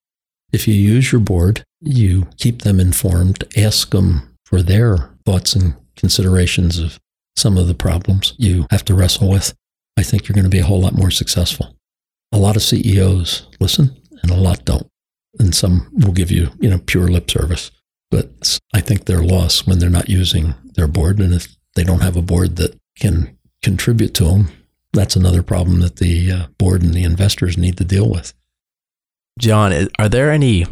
If 0.52 0.68
you 0.68 0.74
use 0.74 1.10
your 1.10 1.22
board, 1.22 1.64
you 1.80 2.26
keep 2.36 2.62
them 2.62 2.80
informed, 2.80 3.44
ask 3.56 3.92
them 3.92 4.36
for 4.44 4.60
their 4.60 5.14
thoughts 5.24 5.54
and 5.54 5.74
considerations 5.96 6.78
of 6.78 7.00
some 7.34 7.56
of 7.56 7.66
the 7.66 7.74
problems 7.74 8.34
you 8.36 8.66
have 8.70 8.84
to 8.84 8.94
wrestle 8.94 9.30
with. 9.30 9.54
I 10.00 10.02
think 10.02 10.26
you're 10.26 10.34
going 10.34 10.44
to 10.44 10.50
be 10.50 10.60
a 10.60 10.64
whole 10.64 10.80
lot 10.80 10.94
more 10.94 11.10
successful. 11.10 11.76
A 12.32 12.38
lot 12.38 12.56
of 12.56 12.62
CEOs 12.62 13.46
listen 13.60 13.94
and 14.22 14.30
a 14.30 14.34
lot 14.34 14.64
don't. 14.64 14.86
And 15.38 15.54
some 15.54 15.90
will 15.92 16.12
give 16.12 16.30
you, 16.30 16.48
you 16.58 16.70
know, 16.70 16.78
pure 16.78 17.08
lip 17.08 17.30
service. 17.30 17.70
But 18.10 18.58
I 18.72 18.80
think 18.80 19.04
they're 19.04 19.22
lost 19.22 19.66
when 19.66 19.78
they're 19.78 19.90
not 19.90 20.08
using 20.08 20.54
their 20.74 20.86
board. 20.86 21.20
And 21.20 21.34
if 21.34 21.54
they 21.74 21.84
don't 21.84 22.00
have 22.00 22.16
a 22.16 22.22
board 22.22 22.56
that 22.56 22.80
can 22.98 23.36
contribute 23.62 24.14
to 24.14 24.24
them, 24.24 24.48
that's 24.94 25.16
another 25.16 25.42
problem 25.42 25.80
that 25.80 25.96
the 25.96 26.32
uh, 26.32 26.46
board 26.56 26.82
and 26.82 26.94
the 26.94 27.04
investors 27.04 27.58
need 27.58 27.76
to 27.76 27.84
deal 27.84 28.08
with. 28.08 28.32
John, 29.38 29.88
are 29.98 30.08
there 30.08 30.30
any 30.30 30.64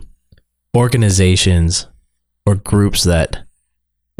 organizations 0.74 1.86
or 2.46 2.54
groups 2.54 3.04
that 3.04 3.44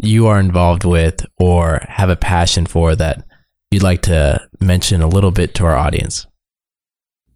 you 0.03 0.27
are 0.27 0.39
involved 0.39 0.85
with 0.85 1.25
or 1.39 1.81
have 1.87 2.11
a 2.11 2.15
passion 2.15 2.67
for 2.67 2.95
that 2.95 3.25
you'd 3.71 3.83
like 3.83 4.01
to 4.03 4.47
mention 4.59 5.01
a 5.01 5.07
little 5.07 5.31
bit 5.31 5.53
to 5.55 5.65
our 5.65 5.75
audience? 5.75 6.27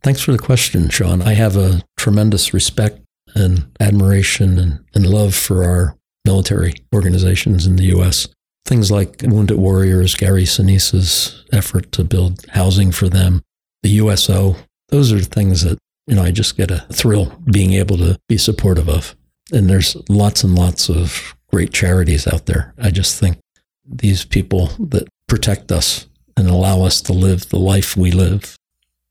Thanks 0.01 0.21
for 0.21 0.31
the 0.31 0.37
question, 0.37 0.89
Shawn. 0.89 1.21
I 1.21 1.33
have 1.33 1.55
a 1.55 1.81
tremendous 1.97 2.53
respect 2.53 2.99
and 3.35 3.67
admiration 3.79 4.59
and, 4.59 4.83
and 4.93 5.05
love 5.05 5.33
for 5.33 5.63
our 5.63 5.95
military 6.25 6.73
organizations 6.93 7.65
in 7.65 7.77
the 7.77 7.85
U.S. 7.85 8.27
Things 8.65 8.91
like 8.91 9.21
Wounded 9.23 9.57
Warriors, 9.57 10.15
Gary 10.15 10.45
Sinise's 10.45 11.43
effort 11.51 11.91
to 11.93 12.03
build 12.03 12.45
housing 12.49 12.91
for 12.91 13.09
them, 13.09 13.41
the 13.81 13.89
USO, 13.89 14.55
those 14.89 15.11
are 15.11 15.19
things 15.19 15.63
that, 15.63 15.77
you 16.07 16.15
know, 16.15 16.23
I 16.23 16.31
just 16.31 16.57
get 16.57 16.71
a 16.71 16.85
thrill 16.91 17.37
being 17.51 17.73
able 17.73 17.97
to 17.97 18.17
be 18.27 18.37
supportive 18.37 18.89
of. 18.89 19.15
And 19.51 19.69
there's 19.69 19.97
lots 20.09 20.43
and 20.43 20.55
lots 20.55 20.89
of 20.89 21.35
great 21.51 21.73
charities 21.73 22.25
out 22.25 22.45
there. 22.45 22.73
I 22.77 22.89
just 22.91 23.19
think 23.19 23.37
these 23.85 24.23
people 24.23 24.67
that 24.79 25.07
protect 25.27 25.71
us 25.71 26.07
and 26.35 26.49
allow 26.49 26.83
us 26.83 27.01
to 27.01 27.13
live 27.13 27.49
the 27.49 27.59
life 27.59 27.95
we 27.95 28.11
live, 28.11 28.55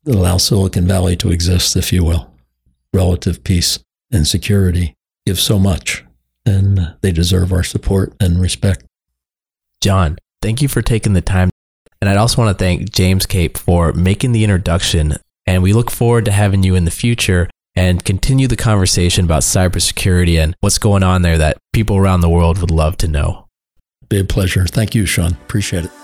allow 0.06 0.36
Silicon 0.36 0.86
Valley 0.86 1.16
to 1.16 1.30
exist, 1.30 1.76
if 1.76 1.92
you 1.92 2.04
will, 2.04 2.32
relative 2.92 3.44
peace 3.44 3.78
and 4.10 4.26
security, 4.26 4.94
give 5.26 5.38
so 5.38 5.58
much. 5.58 6.04
And 6.44 6.94
they 7.02 7.12
deserve 7.12 7.52
our 7.52 7.62
support 7.62 8.14
and 8.20 8.40
respect. 8.40 8.84
John, 9.80 10.18
thank 10.40 10.60
you 10.60 10.68
for 10.68 10.82
taking 10.82 11.12
the 11.12 11.20
time. 11.20 11.50
And 12.00 12.08
I'd 12.08 12.16
also 12.16 12.42
want 12.42 12.56
to 12.56 12.64
thank 12.64 12.90
James 12.90 13.26
Cape 13.26 13.56
for 13.56 13.92
making 13.92 14.32
the 14.32 14.42
introduction. 14.42 15.14
And 15.46 15.62
we 15.62 15.72
look 15.72 15.90
forward 15.90 16.24
to 16.24 16.32
having 16.32 16.64
you 16.64 16.74
in 16.74 16.84
the 16.84 16.90
future 16.90 17.48
and 17.74 18.04
continue 18.04 18.48
the 18.48 18.56
conversation 18.56 19.24
about 19.24 19.42
cybersecurity 19.42 20.42
and 20.42 20.56
what's 20.60 20.78
going 20.78 21.02
on 21.02 21.22
there 21.22 21.38
that 21.38 21.58
people 21.72 21.96
around 21.96 22.20
the 22.20 22.28
world 22.28 22.58
would 22.60 22.70
love 22.70 22.96
to 22.98 23.08
know. 23.08 23.46
Be 24.08 24.18
a 24.18 24.24
pleasure. 24.24 24.66
Thank 24.66 24.94
you, 24.94 25.06
Shawn. 25.06 25.32
Appreciate 25.32 25.84
it. 25.86 26.01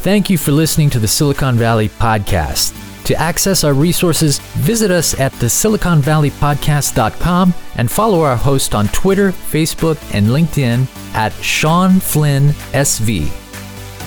Thank 0.00 0.30
you 0.30 0.38
for 0.38 0.50
listening 0.50 0.88
to 0.90 0.98
the 0.98 1.06
Silicon 1.06 1.56
Valley 1.56 1.88
Podcast. 1.90 2.74
To 3.04 3.14
access 3.16 3.64
our 3.64 3.74
resources, 3.74 4.38
visit 4.38 4.90
us 4.90 5.12
at 5.20 5.30
the 5.34 5.44
siliconvalleypodcast.com 5.44 7.52
and 7.76 7.90
follow 7.90 8.22
our 8.22 8.36
host 8.36 8.74
on 8.74 8.88
Twitter, 8.88 9.30
Facebook, 9.30 9.98
and 10.14 10.28
LinkedIn 10.28 10.86
at 11.14 11.34
Shawn 11.34 12.00
Flynn 12.00 12.52
SV. 12.72 13.28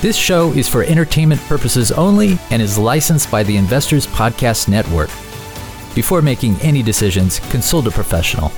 This 0.02 0.18
show 0.18 0.52
is 0.54 0.68
for 0.68 0.84
entertainment 0.84 1.42
purposes 1.42 1.92
only 1.92 2.40
and 2.50 2.60
is 2.60 2.80
licensed 2.80 3.30
by 3.30 3.44
the 3.44 3.58
Investors 3.58 4.08
Podcast 4.08 4.68
Network. 4.68 5.10
Before 5.94 6.24
making 6.24 6.56
any 6.62 6.82
decisions, 6.82 7.38
consult 7.52 7.86
a 7.86 7.92
professional. 7.92 8.52